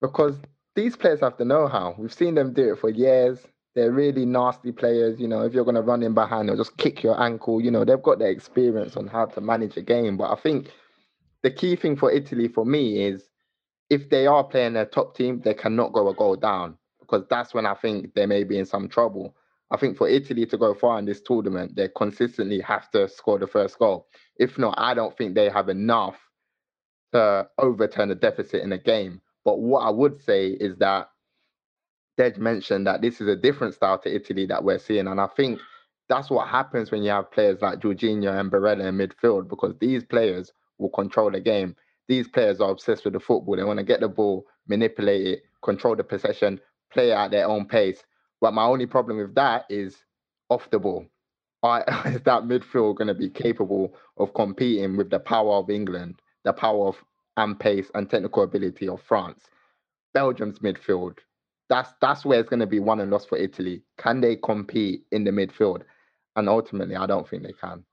because 0.00 0.36
these 0.80 0.96
players 0.96 1.20
have 1.20 1.36
the 1.36 1.44
know-how. 1.44 1.94
We've 1.98 2.12
seen 2.12 2.34
them 2.34 2.54
do 2.54 2.72
it 2.72 2.78
for 2.78 2.88
years. 2.88 3.38
They're 3.74 3.92
really 3.92 4.24
nasty 4.24 4.72
players. 4.72 5.20
You 5.20 5.28
know, 5.28 5.42
if 5.42 5.52
you're 5.52 5.64
going 5.64 5.74
to 5.74 5.82
run 5.82 6.02
in 6.02 6.14
behind, 6.14 6.48
they'll 6.48 6.56
just 6.56 6.78
kick 6.78 7.02
your 7.02 7.20
ankle. 7.20 7.60
You 7.60 7.70
know, 7.70 7.84
they've 7.84 8.02
got 8.02 8.18
the 8.18 8.28
experience 8.28 8.96
on 8.96 9.06
how 9.06 9.26
to 9.26 9.40
manage 9.42 9.76
a 9.76 9.82
game. 9.82 10.16
But 10.16 10.32
I 10.32 10.36
think 10.36 10.70
the 11.42 11.50
key 11.50 11.76
thing 11.76 11.96
for 11.96 12.10
Italy, 12.10 12.48
for 12.48 12.64
me, 12.64 13.04
is 13.04 13.28
if 13.90 14.08
they 14.08 14.26
are 14.26 14.42
playing 14.42 14.76
a 14.76 14.86
top 14.86 15.14
team, 15.16 15.42
they 15.44 15.52
cannot 15.52 15.92
go 15.92 16.08
a 16.08 16.14
goal 16.14 16.36
down 16.36 16.78
because 17.00 17.26
that's 17.28 17.52
when 17.52 17.66
I 17.66 17.74
think 17.74 18.14
they 18.14 18.24
may 18.24 18.44
be 18.44 18.58
in 18.58 18.64
some 18.64 18.88
trouble. 18.88 19.36
I 19.70 19.76
think 19.76 19.98
for 19.98 20.08
Italy 20.08 20.46
to 20.46 20.56
go 20.56 20.72
far 20.72 20.98
in 20.98 21.04
this 21.04 21.20
tournament, 21.20 21.76
they 21.76 21.88
consistently 21.94 22.60
have 22.60 22.90
to 22.92 23.06
score 23.08 23.38
the 23.38 23.46
first 23.46 23.78
goal. 23.78 24.06
If 24.36 24.58
not, 24.58 24.74
I 24.78 24.94
don't 24.94 25.16
think 25.16 25.34
they 25.34 25.50
have 25.50 25.68
enough 25.68 26.16
to 27.12 27.48
overturn 27.58 28.10
a 28.10 28.14
deficit 28.14 28.62
in 28.62 28.72
a 28.72 28.78
game. 28.78 29.20
But 29.44 29.60
what 29.60 29.80
I 29.80 29.90
would 29.90 30.20
say 30.22 30.48
is 30.48 30.76
that 30.78 31.08
Dej 32.18 32.38
mentioned 32.38 32.86
that 32.86 33.00
this 33.00 33.20
is 33.20 33.28
a 33.28 33.36
different 33.36 33.74
style 33.74 33.98
to 34.00 34.14
Italy 34.14 34.46
that 34.46 34.62
we're 34.62 34.78
seeing. 34.78 35.06
And 35.06 35.20
I 35.20 35.26
think 35.26 35.60
that's 36.08 36.30
what 36.30 36.48
happens 36.48 36.90
when 36.90 37.02
you 37.02 37.10
have 37.10 37.30
players 37.30 37.62
like 37.62 37.78
Jorginho 37.80 38.38
and 38.38 38.50
Barella 38.50 38.86
in 38.86 38.98
midfield, 38.98 39.48
because 39.48 39.74
these 39.80 40.04
players 40.04 40.52
will 40.78 40.90
control 40.90 41.30
the 41.30 41.40
game. 41.40 41.76
These 42.08 42.28
players 42.28 42.60
are 42.60 42.70
obsessed 42.70 43.04
with 43.04 43.14
the 43.14 43.20
football. 43.20 43.56
They 43.56 43.64
want 43.64 43.78
to 43.78 43.84
get 43.84 44.00
the 44.00 44.08
ball, 44.08 44.44
manipulate 44.66 45.26
it, 45.26 45.42
control 45.62 45.96
the 45.96 46.04
possession, 46.04 46.60
play 46.92 47.12
at 47.12 47.30
their 47.30 47.46
own 47.46 47.66
pace. 47.66 48.02
But 48.40 48.54
my 48.54 48.64
only 48.64 48.86
problem 48.86 49.18
with 49.18 49.34
that 49.36 49.64
is 49.70 49.96
off 50.48 50.68
the 50.70 50.78
ball. 50.78 51.06
Is 52.06 52.22
that 52.22 52.44
midfield 52.44 52.96
going 52.96 53.08
to 53.08 53.14
be 53.14 53.28
capable 53.28 53.94
of 54.16 54.32
competing 54.32 54.96
with 54.96 55.10
the 55.10 55.20
power 55.20 55.56
of 55.56 55.68
England, 55.68 56.20
the 56.42 56.54
power 56.54 56.88
of 56.88 56.96
and 57.40 57.58
pace 57.58 57.90
and 57.94 58.08
technical 58.08 58.42
ability 58.42 58.88
of 58.88 59.02
France? 59.02 59.48
Belgium's 60.14 60.58
midfield. 60.58 61.18
That's 61.68 61.92
that's 62.00 62.24
where 62.24 62.40
it's 62.40 62.48
going 62.48 62.60
to 62.60 62.66
be 62.66 62.80
won 62.80 63.00
and 63.00 63.10
lost 63.10 63.28
for 63.28 63.38
Italy. 63.38 63.82
Can 63.98 64.20
they 64.20 64.36
compete 64.36 65.04
in 65.12 65.24
the 65.24 65.30
midfield? 65.30 65.82
And 66.36 66.48
ultimately, 66.48 66.96
I 66.96 67.06
don't 67.06 67.28
think 67.28 67.42
they 67.42 67.52
can. 67.52 67.84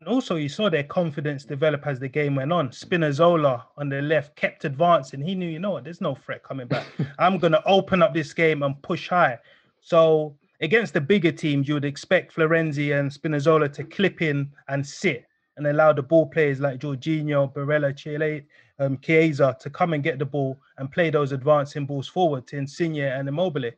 And 0.00 0.08
also, 0.08 0.36
you 0.36 0.48
saw 0.48 0.70
their 0.70 0.84
confidence 0.84 1.44
develop 1.44 1.86
as 1.86 2.00
the 2.00 2.08
game 2.08 2.34
went 2.34 2.52
on. 2.52 2.70
Spinazzola 2.70 3.64
on 3.76 3.90
the 3.90 4.00
left 4.00 4.34
kept 4.34 4.64
advancing. 4.64 5.20
He 5.20 5.34
knew, 5.34 5.48
you 5.48 5.58
know 5.58 5.72
what, 5.72 5.84
there's 5.84 6.00
no 6.00 6.14
threat 6.14 6.42
coming 6.42 6.68
back. 6.68 6.86
I'm 7.18 7.36
going 7.36 7.52
to 7.52 7.62
open 7.66 8.02
up 8.02 8.14
this 8.14 8.32
game 8.32 8.62
and 8.62 8.80
push 8.82 9.10
high. 9.10 9.38
So 9.82 10.38
against 10.62 10.94
the 10.94 11.02
bigger 11.02 11.32
teams, 11.32 11.68
you 11.68 11.74
would 11.74 11.84
expect 11.84 12.34
Florenzi 12.34 12.98
and 12.98 13.10
Spinazzola 13.10 13.70
to 13.74 13.84
clip 13.84 14.22
in 14.22 14.50
and 14.68 14.86
sit 14.86 15.26
and 15.56 15.66
allow 15.66 15.92
the 15.92 16.02
ball 16.02 16.26
players 16.26 16.60
like 16.60 16.80
Jorginho, 16.80 17.52
Barella, 17.52 17.96
Chile, 17.96 18.46
um, 18.78 18.98
Chiesa 18.98 19.56
to 19.60 19.70
come 19.70 19.92
and 19.92 20.02
get 20.02 20.18
the 20.18 20.24
ball 20.24 20.58
and 20.78 20.90
play 20.90 21.10
those 21.10 21.32
advancing 21.32 21.86
balls 21.86 22.08
forward 22.08 22.46
to 22.48 22.56
Insigne 22.56 23.02
and 23.02 23.28
Immobile. 23.28 23.70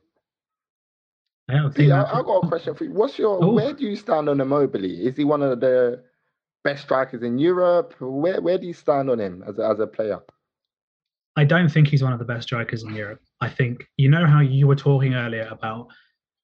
I 1.49 1.53
don't 1.55 1.75
think. 1.75 1.91
I, 1.91 2.15
have 2.15 2.25
got 2.25 2.43
a 2.43 2.47
question 2.47 2.73
for 2.73 2.85
you. 2.85 2.93
What's 2.93 3.19
your? 3.19 3.43
Ooh. 3.43 3.55
Where 3.55 3.73
do 3.73 3.83
you 3.83 3.95
stand 3.95 4.29
on 4.29 4.39
Immobile? 4.39 4.85
Is 4.85 5.17
he 5.17 5.25
one 5.25 5.41
of 5.41 5.59
the 5.59 6.03
best 6.63 6.83
strikers 6.83 7.21
in 7.21 7.37
Europe? 7.37 7.95
Where 7.99 8.41
Where 8.41 8.57
do 8.57 8.65
you 8.65 8.73
stand 8.73 9.09
on 9.09 9.19
him 9.19 9.43
as 9.45 9.59
a, 9.59 9.67
as 9.67 9.79
a 9.79 9.87
player? 9.87 10.19
I 11.35 11.43
don't 11.43 11.69
think 11.69 11.87
he's 11.87 12.03
one 12.03 12.13
of 12.13 12.19
the 12.19 12.25
best 12.25 12.43
strikers 12.43 12.83
in 12.83 12.95
Europe. 12.95 13.19
I 13.41 13.49
think 13.49 13.85
you 13.97 14.09
know 14.09 14.25
how 14.25 14.39
you 14.39 14.67
were 14.67 14.75
talking 14.75 15.15
earlier 15.15 15.47
about 15.51 15.87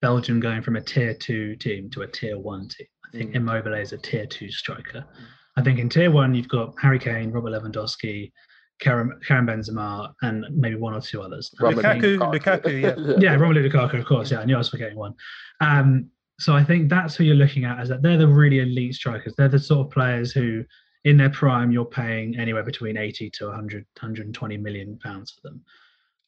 Belgium 0.02 0.40
going 0.40 0.62
from 0.62 0.76
a 0.76 0.82
tier 0.82 1.14
two 1.14 1.56
team 1.56 1.90
to 1.92 2.02
a 2.02 2.08
tier 2.08 2.38
one 2.38 2.68
team. 2.68 2.88
I 3.14 3.18
think 3.18 3.32
mm. 3.32 3.36
Immobile 3.36 3.74
is 3.74 3.94
a 3.94 3.98
tier 3.98 4.26
two 4.26 4.52
striker. 4.52 5.00
Mm. 5.00 5.26
I 5.58 5.62
think 5.62 5.80
in 5.80 5.90
tier 5.90 6.12
one 6.12 6.34
you've 6.34 6.48
got 6.48 6.74
Harry 6.82 7.00
Kane, 7.00 7.32
Robert 7.32 7.52
Lewandowski, 7.52 8.32
Karim, 8.80 9.20
Karim 9.26 9.46
Benzema, 9.46 10.14
and 10.22 10.46
maybe 10.52 10.76
one 10.76 10.94
or 10.94 11.02
two 11.02 11.22
others. 11.22 11.52
Lukaku, 11.60 12.18
Lukaku, 12.18 12.82
yeah, 12.82 13.16
yeah, 13.20 13.38
Romelu 13.38 13.70
Lukaku, 13.70 14.00
of 14.00 14.06
course. 14.06 14.32
Yeah, 14.32 14.40
I 14.40 14.46
knew 14.46 14.56
I 14.56 14.60
was 14.60 14.70
forgetting 14.70 14.98
one. 14.98 15.14
Um, 15.60 16.10
so 16.40 16.56
I 16.56 16.64
think 16.64 16.90
that's 16.90 17.16
who 17.16 17.26
you're 17.26 17.36
looking 17.36 17.66
at 17.66 17.80
as 17.80 17.90
that 17.90 18.02
they're 18.02 18.18
the 18.18 18.28
really 18.28 18.60
elite 18.60 18.96
strikers. 18.96 19.34
They're 19.38 19.50
the 19.50 19.60
sort 19.60 19.88
of 19.88 19.92
players 19.92 20.32
who 20.32 20.64
in 21.06 21.18
their 21.18 21.30
prime, 21.30 21.72
you're 21.72 21.86
paying 21.86 22.38
anywhere 22.38 22.64
between 22.64 22.98
80 22.98 23.30
to 23.32 23.46
100, 23.48 23.86
120 24.00 24.58
million 24.58 25.00
pounds 25.02 25.32
for 25.32 25.42
them. 25.50 25.62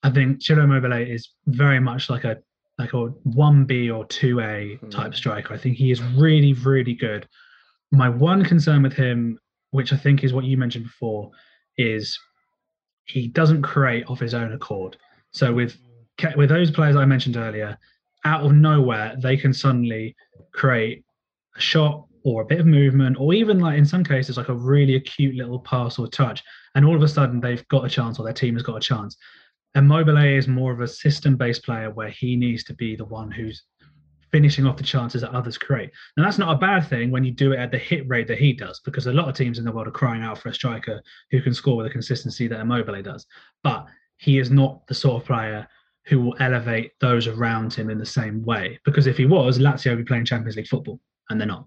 I 0.04 0.10
think 0.10 0.42
Ciro 0.42 0.64
Immobile 0.64 0.94
is 0.94 1.30
very 1.46 1.80
much 1.80 2.10
like 2.10 2.24
a 2.24 2.38
like 2.78 2.94
a 2.94 3.10
1B 3.28 3.96
or 3.96 4.06
2A 4.06 4.80
hmm. 4.80 4.90
type 4.90 5.16
striker. 5.16 5.54
I 5.54 5.58
think 5.58 5.78
he 5.78 5.92
is 5.92 6.02
really, 6.02 6.54
really 6.54 6.94
good. 6.94 7.28
My 7.92 8.10
one 8.10 8.44
concern 8.44 8.84
with 8.84 8.94
him, 8.94 9.38
which 9.72 9.94
I 9.94 9.98
think 9.98 10.24
is 10.24 10.34
what 10.34 10.46
you 10.46 10.58
mentioned 10.58 10.86
before, 10.86 11.32
is 11.78 12.18
he 13.06 13.28
doesn't 13.28 13.62
create 13.62 14.06
off 14.08 14.20
his 14.20 14.34
own 14.34 14.54
accord. 14.54 14.98
So 15.32 15.54
with 15.54 15.78
with 16.36 16.50
those 16.50 16.70
players 16.72 16.96
I 16.96 17.06
mentioned 17.06 17.38
earlier, 17.38 17.78
out 18.26 18.46
of 18.46 18.54
nowhere 18.54 19.16
they 19.22 19.38
can 19.38 19.54
suddenly 19.54 20.16
create 20.54 21.04
a 21.58 21.60
shot 21.60 22.06
or 22.24 22.44
a 22.44 22.46
bit 22.46 22.60
of 22.60 22.68
movement, 22.68 23.18
or 23.20 23.34
even 23.34 23.60
like 23.60 23.78
in 23.78 23.86
some 23.86 24.04
cases, 24.04 24.38
like 24.38 24.50
a 24.50 24.54
really 24.54 24.96
acute 24.96 25.36
little 25.36 25.60
pass 25.60 25.98
or 25.98 26.08
touch, 26.08 26.44
and 26.76 26.86
all 26.86 26.96
of 26.96 27.02
a 27.02 27.08
sudden 27.08 27.40
they've 27.40 27.68
got 27.70 27.86
a 27.86 27.90
chance 27.90 28.20
or 28.20 28.24
their 28.24 28.34
team 28.34 28.54
has 28.54 28.64
got 28.64 28.78
a 28.78 28.82
chance. 28.82 29.18
Immobile 29.76 30.18
is 30.18 30.48
more 30.48 30.72
of 30.72 30.82
a 30.82 30.88
system-based 30.88 31.64
player 31.64 31.90
where 31.90 32.10
he 32.10 32.36
needs 32.36 32.64
to 32.66 32.74
be 32.74 32.96
the 32.96 33.06
one 33.06 33.32
who's 33.32 33.64
finishing 34.32 34.66
off 34.66 34.78
the 34.78 34.84
chances 34.84 35.22
that 35.22 35.32
others 35.32 35.58
create. 35.58 35.92
Now 36.16 36.24
that's 36.24 36.38
not 36.38 36.54
a 36.54 36.58
bad 36.58 36.88
thing 36.88 37.12
when 37.12 37.24
you 37.24 37.32
do 37.32 37.52
it 37.52 37.60
at 37.60 37.72
the 37.72 37.78
hit 37.78 38.08
rate 38.08 38.28
that 38.28 38.38
he 38.38 38.54
does, 38.54 38.80
because 38.80 39.08
a 39.08 39.14
lot 39.14 39.28
of 39.28 39.36
teams 39.36 39.60
in 39.60 39.66
the 39.66 39.72
world 39.72 39.88
are 39.88 39.92
crying 39.92 40.24
out 40.24 40.38
for 40.38 40.50
a 40.50 40.54
striker 40.54 41.02
who 41.32 41.42
can 41.42 41.54
score 41.54 41.78
with 41.78 41.86
the 41.86 41.92
consistency 41.92 42.48
that 42.48 42.60
Immobile 42.60 43.02
does. 43.02 43.26
But 43.64 43.86
he 44.18 44.40
is 44.40 44.52
not 44.52 44.86
the 44.88 44.94
sort 44.94 45.22
of 45.22 45.28
player 45.28 45.68
who 46.06 46.22
will 46.22 46.36
elevate 46.40 46.92
those 47.00 47.28
around 47.28 47.74
him 47.74 47.90
in 47.90 47.98
the 47.98 48.06
same 48.06 48.44
way. 48.44 48.80
Because 48.86 49.08
if 49.08 49.18
he 49.18 49.26
was, 49.26 49.60
Lazio 49.60 49.92
would 49.92 50.00
be 50.00 50.04
playing 50.04 50.26
Champions 50.26 50.56
League 50.56 50.68
football, 50.68 51.00
and 51.30 51.40
they're 51.40 51.48
not. 51.48 51.66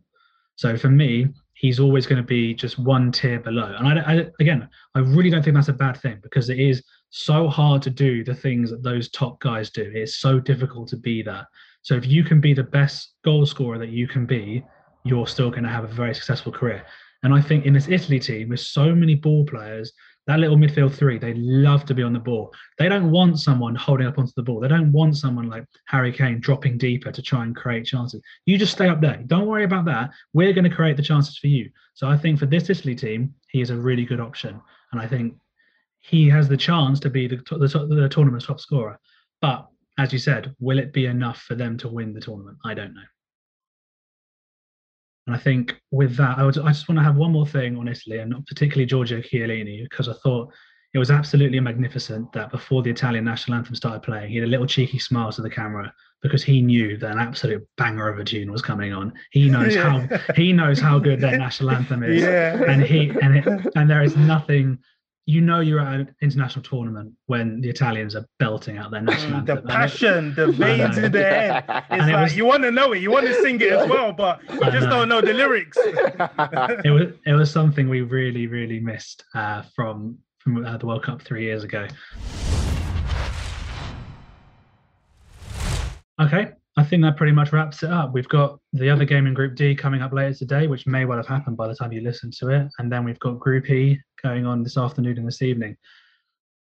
So 0.56 0.76
for 0.76 0.88
me, 0.88 1.28
he's 1.54 1.80
always 1.80 2.06
going 2.06 2.20
to 2.20 2.26
be 2.26 2.54
just 2.54 2.78
one 2.78 3.12
tier 3.12 3.40
below. 3.40 3.74
And 3.78 3.88
I, 3.88 4.12
I, 4.12 4.26
again, 4.40 4.68
I 4.94 5.00
really 5.00 5.30
don't 5.30 5.42
think 5.42 5.54
that's 5.54 5.68
a 5.68 5.72
bad 5.72 5.96
thing 5.98 6.18
because 6.22 6.48
it 6.48 6.58
is 6.58 6.82
so 7.16 7.46
hard 7.46 7.80
to 7.80 7.90
do 7.90 8.24
the 8.24 8.34
things 8.34 8.70
that 8.70 8.82
those 8.82 9.08
top 9.08 9.38
guys 9.38 9.70
do. 9.70 9.88
It's 9.94 10.16
so 10.16 10.40
difficult 10.40 10.88
to 10.88 10.96
be 10.96 11.22
that. 11.22 11.46
So 11.82 11.94
if 11.94 12.08
you 12.08 12.24
can 12.24 12.40
be 12.40 12.54
the 12.54 12.64
best 12.64 13.14
goal 13.24 13.46
scorer 13.46 13.78
that 13.78 13.90
you 13.90 14.08
can 14.08 14.26
be, 14.26 14.64
you're 15.04 15.28
still 15.28 15.48
going 15.48 15.62
to 15.62 15.68
have 15.68 15.84
a 15.84 15.94
very 15.94 16.12
successful 16.12 16.50
career. 16.50 16.84
And 17.22 17.32
I 17.32 17.40
think 17.40 17.66
in 17.66 17.72
this 17.72 17.88
Italy 17.88 18.18
team, 18.18 18.48
with 18.48 18.58
so 18.58 18.92
many 18.96 19.14
ball 19.14 19.46
players, 19.46 19.92
that 20.26 20.40
little 20.40 20.56
midfield 20.56 20.92
three, 20.92 21.18
they 21.18 21.34
love 21.34 21.84
to 21.84 21.94
be 21.94 22.02
on 22.02 22.12
the 22.12 22.18
ball. 22.18 22.52
They 22.78 22.88
don't 22.88 23.12
want 23.12 23.38
someone 23.38 23.76
holding 23.76 24.08
up 24.08 24.18
onto 24.18 24.32
the 24.34 24.42
ball. 24.42 24.58
They 24.58 24.66
don't 24.66 24.90
want 24.90 25.16
someone 25.16 25.48
like 25.48 25.66
Harry 25.86 26.10
Kane 26.10 26.40
dropping 26.40 26.78
deeper 26.78 27.12
to 27.12 27.22
try 27.22 27.44
and 27.44 27.54
create 27.54 27.86
chances. 27.86 28.20
You 28.44 28.58
just 28.58 28.72
stay 28.72 28.88
up 28.88 29.00
there. 29.00 29.22
Don't 29.26 29.46
worry 29.46 29.64
about 29.64 29.84
that. 29.84 30.10
We're 30.32 30.52
going 30.52 30.68
to 30.68 30.74
create 30.74 30.96
the 30.96 31.02
chances 31.02 31.38
for 31.38 31.46
you. 31.46 31.70
So 31.94 32.08
I 32.08 32.16
think 32.16 32.40
for 32.40 32.46
this 32.46 32.70
Italy 32.70 32.96
team, 32.96 33.34
he 33.50 33.60
is 33.60 33.70
a 33.70 33.76
really 33.76 34.04
good 34.04 34.20
option. 34.20 34.60
And 34.90 35.00
I 35.00 35.06
think 35.06 35.34
he 36.04 36.28
has 36.28 36.48
the 36.48 36.56
chance 36.56 37.00
to 37.00 37.10
be 37.10 37.26
the, 37.26 37.36
the, 37.36 37.86
the 37.88 38.08
tournament's 38.08 38.46
top 38.46 38.60
scorer. 38.60 38.98
But 39.40 39.66
as 39.98 40.12
you 40.12 40.18
said, 40.18 40.54
will 40.60 40.78
it 40.78 40.92
be 40.92 41.06
enough 41.06 41.40
for 41.42 41.54
them 41.54 41.78
to 41.78 41.88
win 41.88 42.12
the 42.12 42.20
tournament? 42.20 42.58
I 42.64 42.74
don't 42.74 42.94
know. 42.94 43.00
And 45.26 45.34
I 45.34 45.38
think 45.38 45.80
with 45.90 46.16
that, 46.16 46.36
I, 46.36 46.44
would, 46.44 46.58
I 46.58 46.68
just 46.68 46.88
want 46.88 46.98
to 46.98 47.02
have 47.04 47.16
one 47.16 47.32
more 47.32 47.46
thing 47.46 47.78
on 47.78 47.88
Italy, 47.88 48.18
and 48.18 48.46
particularly 48.46 48.84
Giorgio 48.84 49.22
Chiellini, 49.22 49.82
because 49.84 50.08
I 50.08 50.12
thought 50.22 50.52
it 50.92 50.98
was 50.98 51.10
absolutely 51.10 51.58
magnificent 51.58 52.30
that 52.32 52.50
before 52.50 52.82
the 52.82 52.90
Italian 52.90 53.24
national 53.24 53.56
anthem 53.56 53.74
started 53.74 54.02
playing, 54.02 54.30
he 54.30 54.36
had 54.36 54.44
a 54.46 54.50
little 54.50 54.66
cheeky 54.66 54.98
smile 54.98 55.32
to 55.32 55.40
the 55.40 55.48
camera 55.48 55.90
because 56.22 56.42
he 56.42 56.60
knew 56.60 56.98
that 56.98 57.12
an 57.12 57.18
absolute 57.18 57.66
banger 57.78 58.08
of 58.08 58.18
a 58.18 58.24
tune 58.24 58.52
was 58.52 58.60
coming 58.60 58.92
on. 58.92 59.14
He 59.30 59.48
knows 59.48 59.74
how 59.74 60.06
he 60.36 60.52
knows 60.52 60.78
how 60.78 60.98
good 60.98 61.20
their 61.20 61.38
national 61.38 61.70
anthem 61.70 62.02
is, 62.02 62.22
yeah. 62.22 62.62
and 62.68 62.82
he 62.82 63.10
and 63.22 63.38
it, 63.38 63.72
and 63.74 63.88
there 63.88 64.02
is 64.02 64.16
nothing 64.16 64.78
you 65.26 65.40
know 65.40 65.60
you're 65.60 65.80
at 65.80 66.00
an 66.00 66.14
international 66.20 66.62
tournament 66.62 67.12
when 67.26 67.60
the 67.60 67.68
Italians 67.68 68.14
are 68.14 68.26
belting 68.38 68.76
out 68.76 68.90
their 68.90 69.00
national 69.00 69.36
anthem. 69.36 69.56
The 69.56 69.62
passion, 69.62 70.34
the 70.34 70.46
veins 70.52 70.98
in 70.98 71.12
the 71.12 71.22
head. 71.22 71.64
It's 71.90 72.06
like 72.06 72.22
was, 72.22 72.36
you 72.36 72.44
want 72.44 72.62
to 72.64 72.70
know 72.70 72.92
it, 72.92 73.00
you 73.00 73.10
want 73.10 73.26
to 73.26 73.34
sing 73.42 73.60
it 73.60 73.72
as 73.72 73.88
well, 73.88 74.12
but 74.12 74.40
you 74.52 74.70
just 74.70 74.88
don't 74.88 75.08
know 75.08 75.20
the 75.20 75.32
lyrics. 75.32 75.78
it 75.80 76.90
was 76.90 77.14
it 77.26 77.32
was 77.32 77.50
something 77.50 77.88
we 77.88 78.02
really 78.02 78.46
really 78.46 78.80
missed 78.80 79.24
uh, 79.34 79.62
from 79.74 80.18
from 80.38 80.64
uh, 80.64 80.76
the 80.76 80.86
World 80.86 81.02
Cup 81.02 81.22
three 81.22 81.44
years 81.44 81.64
ago. 81.64 81.86
Okay, 86.20 86.52
I 86.76 86.82
think 86.82 87.02
that 87.02 87.16
pretty 87.16 87.32
much 87.32 87.52
wraps 87.52 87.84
it 87.84 87.90
up. 87.90 88.12
We've 88.12 88.28
got 88.28 88.58
the 88.72 88.90
other 88.90 89.04
game 89.04 89.26
in 89.26 89.34
Group 89.34 89.54
D 89.54 89.76
coming 89.76 90.02
up 90.02 90.12
later 90.12 90.34
today, 90.34 90.66
which 90.66 90.86
may 90.86 91.04
well 91.04 91.18
have 91.18 91.26
happened 91.26 91.56
by 91.56 91.68
the 91.68 91.74
time 91.74 91.92
you 91.92 92.00
listen 92.00 92.32
to 92.40 92.48
it. 92.48 92.68
And 92.78 92.90
then 92.90 93.04
we've 93.04 93.18
got 93.20 93.38
Group 93.38 93.70
E 93.70 94.00
going 94.22 94.44
on 94.44 94.64
this 94.64 94.76
afternoon 94.76 95.18
and 95.18 95.26
this 95.26 95.42
evening. 95.42 95.76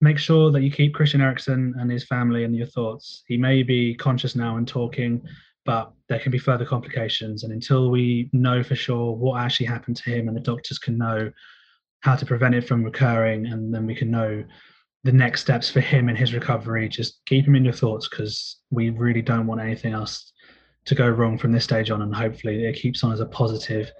Make 0.00 0.18
sure 0.18 0.50
that 0.50 0.62
you 0.62 0.70
keep 0.70 0.94
Christian 0.94 1.20
Eriksen 1.20 1.74
and 1.78 1.90
his 1.90 2.06
family 2.06 2.44
in 2.44 2.54
your 2.54 2.68
thoughts. 2.68 3.22
He 3.26 3.36
may 3.36 3.62
be 3.62 3.94
conscious 3.96 4.34
now 4.34 4.56
and 4.56 4.66
talking, 4.66 5.20
but 5.66 5.92
there 6.08 6.20
can 6.20 6.32
be 6.32 6.38
further 6.38 6.64
complications. 6.64 7.42
And 7.42 7.52
until 7.52 7.90
we 7.90 8.30
know 8.32 8.62
for 8.62 8.76
sure 8.76 9.14
what 9.14 9.42
actually 9.42 9.66
happened 9.66 9.96
to 9.98 10.10
him 10.10 10.28
and 10.28 10.36
the 10.36 10.40
doctors 10.40 10.78
can 10.78 10.96
know 10.96 11.30
how 12.00 12.16
to 12.16 12.24
prevent 12.24 12.54
it 12.54 12.66
from 12.66 12.84
recurring, 12.84 13.46
and 13.46 13.74
then 13.74 13.84
we 13.84 13.94
can 13.94 14.10
know 14.10 14.44
the 15.04 15.12
next 15.12 15.42
steps 15.42 15.70
for 15.70 15.80
him 15.80 16.08
and 16.08 16.18
his 16.18 16.34
recovery, 16.34 16.88
just 16.88 17.24
keep 17.26 17.46
him 17.46 17.54
in 17.54 17.64
your 17.64 17.72
thoughts 17.72 18.08
because 18.08 18.56
we 18.70 18.90
really 18.90 19.22
don't 19.22 19.46
want 19.46 19.60
anything 19.60 19.92
else 19.92 20.32
to 20.86 20.94
go 20.94 21.08
wrong 21.08 21.38
from 21.38 21.52
this 21.52 21.64
stage 21.64 21.90
on. 21.90 22.02
And 22.02 22.14
hopefully 22.14 22.64
it 22.64 22.76
keeps 22.76 23.04
on 23.04 23.12
as 23.12 23.20
a 23.20 23.26
positive 23.26 23.90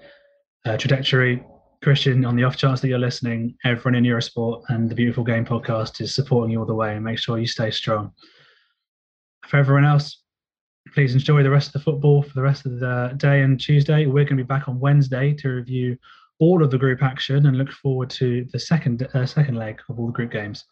uh, 0.65 0.77
trajectory. 0.77 1.43
Christian, 1.81 2.25
on 2.25 2.35
the 2.35 2.43
off 2.43 2.57
chance 2.57 2.81
that 2.81 2.89
you're 2.89 2.99
listening, 2.99 3.55
everyone 3.63 3.95
in 3.95 4.03
Eurosport 4.03 4.63
and 4.67 4.89
the 4.89 4.95
Beautiful 4.95 5.23
Game 5.23 5.45
podcast 5.45 6.01
is 6.01 6.13
supporting 6.13 6.51
you 6.51 6.59
all 6.59 6.65
the 6.65 6.75
way 6.75 6.93
and 6.93 7.05
make 7.05 7.17
sure 7.17 7.39
you 7.39 7.47
stay 7.47 7.71
strong. 7.71 8.11
For 9.47 9.57
everyone 9.57 9.85
else, 9.85 10.21
please 10.93 11.13
enjoy 11.13 11.41
the 11.41 11.49
rest 11.49 11.67
of 11.67 11.73
the 11.73 11.79
football 11.79 12.21
for 12.21 12.33
the 12.33 12.41
rest 12.41 12.65
of 12.65 12.79
the 12.79 13.13
day 13.15 13.41
and 13.41 13.57
Tuesday. 13.57 14.05
We're 14.05 14.25
going 14.25 14.37
to 14.37 14.43
be 14.43 14.43
back 14.43 14.67
on 14.67 14.79
Wednesday 14.79 15.33
to 15.35 15.49
review 15.49 15.97
all 16.39 16.61
of 16.61 16.71
the 16.71 16.77
group 16.77 17.01
action 17.01 17.45
and 17.45 17.57
look 17.57 17.71
forward 17.71 18.09
to 18.09 18.45
the 18.51 18.59
second 18.59 19.07
uh, 19.13 19.25
second 19.25 19.55
leg 19.55 19.79
of 19.87 19.99
all 19.99 20.07
the 20.07 20.13
group 20.13 20.31
games. 20.31 20.65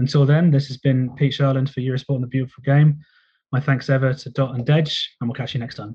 Until 0.00 0.24
then, 0.24 0.50
this 0.50 0.66
has 0.68 0.78
been 0.78 1.14
Pete 1.14 1.34
Sherland 1.34 1.68
for 1.68 1.80
Eurosport 1.80 2.14
and 2.14 2.22
the 2.22 2.28
Beautiful 2.28 2.62
Game. 2.62 3.00
My 3.52 3.60
thanks 3.60 3.90
ever 3.90 4.14
to 4.14 4.30
Dot 4.30 4.54
and 4.54 4.64
Dej, 4.64 4.98
and 5.20 5.28
we'll 5.28 5.34
catch 5.34 5.52
you 5.52 5.60
next 5.60 5.74
time. 5.74 5.94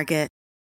Target. 0.00 0.39